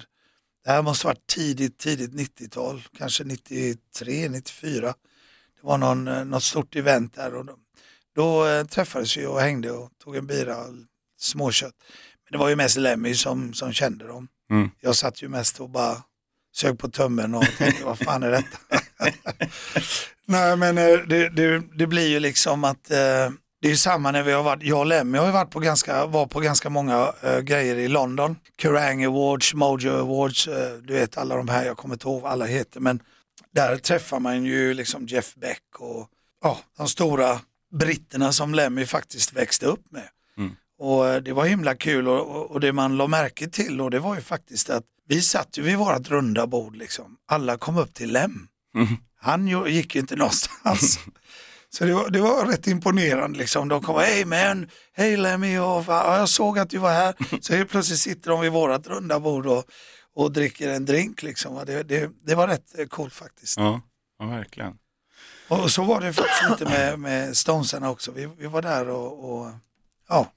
Det 0.64 0.70
här 0.70 0.82
måste 0.82 1.06
varit 1.06 1.26
tidigt, 1.26 1.78
tidigt 1.78 2.10
90-tal, 2.10 2.82
kanske 2.98 3.24
93, 3.24 4.28
94. 4.28 4.86
Det 5.60 5.66
var 5.66 5.78
någon, 5.78 6.30
något 6.30 6.42
stort 6.42 6.76
event 6.76 7.14
där 7.14 7.34
och 7.34 7.44
då, 7.44 7.56
då 8.14 8.64
träffades 8.64 9.16
vi 9.16 9.26
och 9.26 9.40
hängde 9.40 9.70
och 9.70 9.90
tog 10.04 10.16
en 10.16 10.26
bira 10.26 10.56
småkött. 11.18 11.74
Men 12.24 12.32
det 12.32 12.38
var 12.38 12.48
ju 12.48 12.56
mest 12.56 12.76
Lemmy 12.76 13.14
som, 13.14 13.54
som 13.54 13.72
kände 13.72 14.06
dem. 14.06 14.28
Mm. 14.50 14.70
Jag 14.80 14.96
satt 14.96 15.22
ju 15.22 15.28
mest 15.28 15.60
och 15.60 15.70
bara 15.70 16.02
sög 16.56 16.78
på 16.78 16.88
tummen 16.88 17.34
och 17.34 17.44
tänkte 17.58 17.84
vad 17.84 17.98
fan 17.98 18.22
är 18.22 18.30
detta? 18.30 18.58
Nej 20.26 20.56
men 20.56 20.78
eh, 20.78 20.98
det, 21.08 21.28
det, 21.28 21.62
det 21.74 21.86
blir 21.86 22.08
ju 22.08 22.20
liksom 22.20 22.64
att 22.64 22.90
eh, 22.90 23.30
det 23.60 23.68
är 23.68 23.70
ju 23.70 23.76
samma 23.76 24.10
när 24.10 24.22
vi 24.22 24.32
har 24.32 24.42
varit, 24.42 24.62
jag 24.62 24.78
och 24.78 24.86
Lemmy 24.86 25.18
har 25.18 25.26
ju 25.26 25.32
varit 25.32 25.50
på 25.50 25.60
ganska, 25.60 26.06
var 26.06 26.26
på 26.26 26.40
ganska 26.40 26.70
många 26.70 27.12
eh, 27.22 27.38
grejer 27.38 27.76
i 27.76 27.88
London. 27.88 28.36
Kerrang 28.62 29.04
Awards, 29.04 29.54
Mojo 29.54 29.92
Awards, 29.92 30.48
eh, 30.48 30.72
du 30.72 30.94
vet 30.94 31.18
alla 31.18 31.36
de 31.36 31.48
här, 31.48 31.64
jag 31.64 31.76
kommer 31.76 31.94
inte 31.94 32.08
ihåg 32.08 32.22
vad 32.22 32.32
alla 32.32 32.44
heter 32.44 32.80
men 32.80 33.00
där 33.54 33.76
träffar 33.76 34.20
man 34.20 34.44
ju 34.44 34.74
liksom 34.74 35.06
Jeff 35.06 35.34
Beck 35.34 35.62
och 35.78 36.08
ja, 36.42 36.58
de 36.76 36.88
stora 36.88 37.40
britterna 37.72 38.32
som 38.32 38.54
Lemmy 38.54 38.86
faktiskt 38.86 39.32
växte 39.32 39.66
upp 39.66 39.92
med. 39.92 40.08
Mm. 40.38 40.56
Och 40.78 41.08
eh, 41.08 41.22
det 41.22 41.32
var 41.32 41.44
himla 41.44 41.74
kul 41.74 42.08
och, 42.08 42.36
och, 42.36 42.50
och 42.50 42.60
det 42.60 42.72
man 42.72 42.96
la 42.96 43.06
märke 43.06 43.48
till 43.48 43.80
och 43.80 43.90
det 43.90 43.98
var 43.98 44.14
ju 44.14 44.20
faktiskt 44.20 44.70
att 44.70 44.84
vi 45.08 45.22
satt 45.22 45.58
ju 45.58 45.62
vid 45.62 45.76
vårat 45.76 46.08
runda 46.08 46.46
bord 46.46 46.76
liksom. 46.76 47.16
Alla 47.28 47.58
kom 47.58 47.76
upp 47.78 47.94
till 47.94 48.12
Lem. 48.12 48.48
Mm. 48.74 48.88
Han 49.20 49.46
gick 49.66 49.94
ju 49.94 50.00
inte 50.00 50.16
någonstans. 50.16 50.98
Så 51.70 51.84
det 51.84 51.94
var, 51.94 52.10
det 52.10 52.20
var 52.20 52.46
rätt 52.46 52.66
imponerande 52.66 53.38
liksom. 53.38 53.68
De 53.68 53.82
kom, 53.82 53.96
hej 53.96 54.24
man, 54.24 54.68
hej 54.92 55.16
Lemmy, 55.16 55.58
och, 55.58 55.84
ja, 55.88 56.18
jag 56.18 56.28
såg 56.28 56.58
att 56.58 56.70
du 56.70 56.78
var 56.78 56.92
här. 56.92 57.14
Så 57.40 57.54
helt 57.54 57.70
plötsligt 57.70 57.98
sitter 57.98 58.30
de 58.30 58.40
vid 58.40 58.52
vårat 58.52 58.86
runda 58.86 59.20
bord 59.20 59.46
och, 59.46 59.64
och 60.14 60.32
dricker 60.32 60.68
en 60.68 60.84
drink 60.84 61.22
liksom. 61.22 61.62
Det, 61.66 61.82
det, 61.82 62.10
det 62.26 62.34
var 62.34 62.48
rätt 62.48 62.78
eh, 62.78 62.86
coolt 62.86 63.14
faktiskt. 63.14 63.56
Ja, 63.56 63.80
ja 64.18 64.26
verkligen. 64.26 64.74
Och 65.48 65.70
så 65.70 65.84
var 65.84 66.00
det 66.00 66.12
faktiskt 66.12 66.50
lite 66.50 66.64
med, 66.64 66.98
med 66.98 67.36
Stonesarna 67.36 67.90
också. 67.90 68.12
Vi, 68.12 68.28
vi 68.38 68.46
var 68.46 68.62
där 68.62 68.88
och, 68.88 69.32
och 69.40 69.50
ja, 70.08 70.32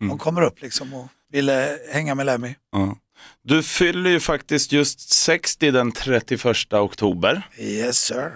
Mm. 0.00 0.08
de 0.08 0.18
kommer 0.18 0.42
upp 0.42 0.62
liksom 0.62 0.94
och 0.94 1.06
ville 1.32 1.78
hänga 1.92 2.14
med 2.14 2.26
Lemmy. 2.26 2.54
Ja. 2.72 2.96
Du 3.44 3.62
fyller 3.62 4.10
ju 4.10 4.20
faktiskt 4.20 4.72
just 4.72 5.10
60 5.12 5.70
den 5.70 5.92
31 5.92 6.72
oktober. 6.72 7.42
Yes 7.58 7.98
sir. 7.98 8.32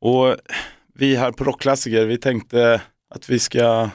Och 0.00 0.36
vi 0.94 1.16
här 1.16 1.32
på 1.32 1.44
Rockklassiker, 1.44 2.06
vi 2.06 2.18
tänkte 2.18 2.80
att 3.14 3.28
vi 3.30 3.38
ska 3.38 3.88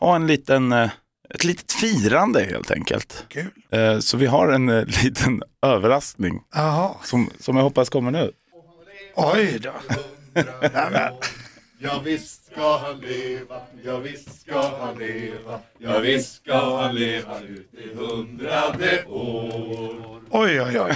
ha 0.00 0.16
en 0.16 0.26
liten, 0.26 0.72
eh, 0.72 0.90
ett 1.34 1.44
litet 1.44 1.72
firande 1.72 2.44
helt 2.44 2.70
enkelt. 2.70 3.24
Kul. 3.28 3.50
Eh, 3.70 3.98
Så 3.98 4.16
vi 4.16 4.26
har 4.26 4.48
en 4.52 4.68
eh, 4.68 4.84
liten 5.04 5.42
överraskning 5.66 6.40
Jaha, 6.54 6.94
som, 7.04 7.30
som 7.40 7.56
jag 7.56 7.62
hoppas 7.62 7.90
kommer 7.90 8.10
nu. 8.10 8.32
oj 9.16 9.58
då. 9.62 9.72
Ja 11.78 12.00
visst 12.04 12.46
ska 12.52 12.76
han 12.76 12.98
leva, 13.00 13.60
ja 13.84 13.96
visst 13.98 14.40
ska 14.40 14.76
han 14.80 14.98
leva, 14.98 15.60
ja 15.78 15.98
visst 15.98 16.34
ska 16.36 16.76
han 16.82 16.94
leva 16.94 17.40
ut 17.40 17.70
i 17.74 17.94
hundrade 17.94 19.04
år. 19.08 20.20
oj, 20.30 20.60
oj, 20.62 20.80
oj. 20.80 20.94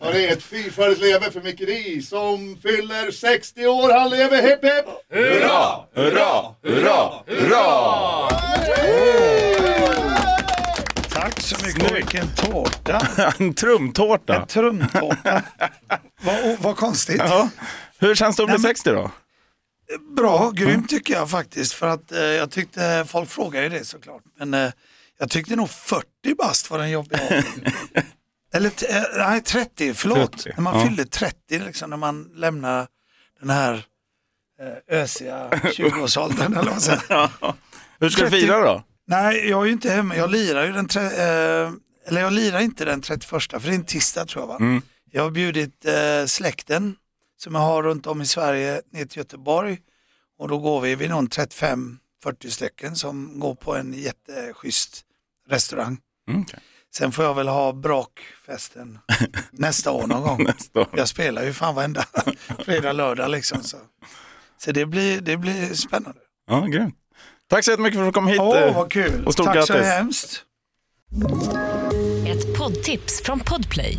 Har 0.00 0.12
det 0.12 0.28
ett 0.28 0.42
fyrfaldigt 0.42 1.00
leve 1.00 1.30
för 1.30 1.40
Micke 1.40 1.58
Di 1.66 2.02
som 2.02 2.56
fyller 2.62 3.10
60 3.10 3.66
år, 3.66 3.92
han 4.00 4.10
lever 4.10 4.42
hipp 4.42 4.64
hipp! 4.64 4.86
Hurra, 5.10 5.84
hurra, 5.94 6.54
hurra, 6.62 7.12
hurra! 7.26 8.28
Tack 11.10 11.40
så 11.40 11.66
mycket. 11.66 11.90
Och 11.90 11.96
vilken 11.96 12.26
tårta. 12.36 13.02
En 13.38 13.54
trumtårta. 13.54 14.36
En 14.36 14.46
trumtårta. 14.46 15.42
vad, 16.22 16.58
vad 16.60 16.76
konstigt. 16.76 17.16
Ja. 17.24 17.48
Hur 17.98 18.14
känns 18.14 18.36
det 18.36 18.42
att 18.42 18.46
bli 18.48 18.52
Nej, 18.54 18.62
men- 18.62 18.68
60 18.70 18.90
då? 18.92 19.10
Bra, 20.16 20.50
grymt 20.50 20.88
tycker 20.90 21.14
jag 21.14 21.30
faktiskt. 21.30 21.72
För 21.72 21.86
att 21.88 22.12
eh, 22.12 22.20
jag 22.20 22.50
tyckte, 22.50 23.04
folk 23.08 23.30
frågar 23.30 23.62
ju 23.62 23.68
det 23.68 23.84
såklart. 23.84 24.22
Men 24.38 24.54
eh, 24.54 24.70
jag 25.18 25.30
tyckte 25.30 25.56
nog 25.56 25.70
40 25.70 26.06
bast 26.38 26.70
var 26.70 26.78
den 26.78 26.90
jobbiga 26.90 27.20
åldern. 27.30 27.72
Eller 28.54 28.70
t- 28.70 28.86
eh, 28.90 29.02
nej, 29.16 29.40
30, 29.40 29.94
förlåt. 29.94 30.32
30, 30.32 30.50
när 30.56 30.62
man 30.62 30.78
ja. 30.78 30.86
fyllde 30.86 31.04
30, 31.04 31.58
liksom, 31.58 31.90
när 31.90 31.96
man 31.96 32.30
lämnar 32.34 32.86
den 33.40 33.50
här 33.50 33.84
eh, 34.60 34.98
ösiga 35.00 35.48
20-årsåldern. 35.50 36.56
eller 36.56 37.30
vad. 37.40 37.54
Hur 38.00 38.08
ska 38.08 38.22
du 38.24 38.30
30. 38.30 38.46
fira 38.46 38.60
då? 38.60 38.84
Nej, 39.06 39.48
jag 39.48 39.62
är 39.62 39.66
ju 39.66 39.72
inte 39.72 39.90
hemma. 39.90 40.16
Jag 40.16 40.30
lirar 40.30 40.64
ju 40.66 40.72
den, 40.72 40.88
tre, 40.88 41.02
eh, 41.02 41.70
eller 42.06 42.20
jag 42.20 42.32
lirar 42.32 42.60
inte 42.60 42.84
den 42.84 43.00
31, 43.00 43.28
för 43.30 43.58
det 43.60 43.68
är 43.68 43.74
en 43.74 43.84
tisdag 43.84 44.24
tror 44.24 44.42
jag 44.42 44.48
va? 44.48 44.56
Mm. 44.60 44.82
Jag 45.10 45.22
har 45.22 45.30
bjudit 45.30 45.84
eh, 45.84 46.26
släkten 46.26 46.96
som 47.42 47.54
jag 47.54 47.62
har 47.62 47.82
runt 47.82 48.06
om 48.06 48.22
i 48.22 48.26
Sverige 48.26 48.82
ner 48.90 49.04
till 49.04 49.18
Göteborg 49.18 49.78
och 50.38 50.48
då 50.48 50.58
går 50.58 50.80
vi, 50.80 50.94
vi 50.94 51.08
nog 51.08 51.28
35-40 51.28 51.96
stycken 52.48 52.96
som 52.96 53.40
går 53.40 53.54
på 53.54 53.76
en 53.76 53.92
jätteschysst 53.92 55.04
restaurang. 55.48 55.98
Mm, 56.28 56.42
okej. 56.42 56.60
Sen 56.94 57.12
får 57.12 57.24
jag 57.24 57.34
väl 57.34 57.48
ha 57.48 57.72
brakfesten 57.72 58.98
nästa 59.50 59.90
år 59.90 60.06
någon 60.06 60.22
gång. 60.22 60.44
Nästa 60.44 60.80
år. 60.80 60.88
Jag 60.96 61.08
spelar 61.08 61.42
ju 61.44 61.52
fan 61.52 61.74
varenda 61.74 62.04
fredag, 62.64 62.92
lördag 62.92 63.30
liksom. 63.30 63.62
Så, 63.62 63.76
så 64.58 64.72
det, 64.72 64.86
blir, 64.86 65.20
det 65.20 65.36
blir 65.36 65.74
spännande. 65.74 66.20
Ja, 66.46 66.60
grymt. 66.60 66.94
Tack 67.50 67.64
så 67.64 67.70
jättemycket 67.70 67.98
för 67.98 68.02
att 68.02 68.08
du 68.08 68.12
kom 68.12 68.26
hit. 68.26 68.40
Åh, 68.40 68.58
eh, 68.58 68.76
vad 68.76 68.92
kul. 68.92 69.24
och 69.26 69.32
stort 69.32 69.46
Tack 69.46 69.66
så 69.66 69.72
grattis. 69.72 69.88
hemskt. 69.88 70.44
Ett 72.26 72.58
poddtips 72.58 73.22
från 73.22 73.40
Podplay. 73.40 73.98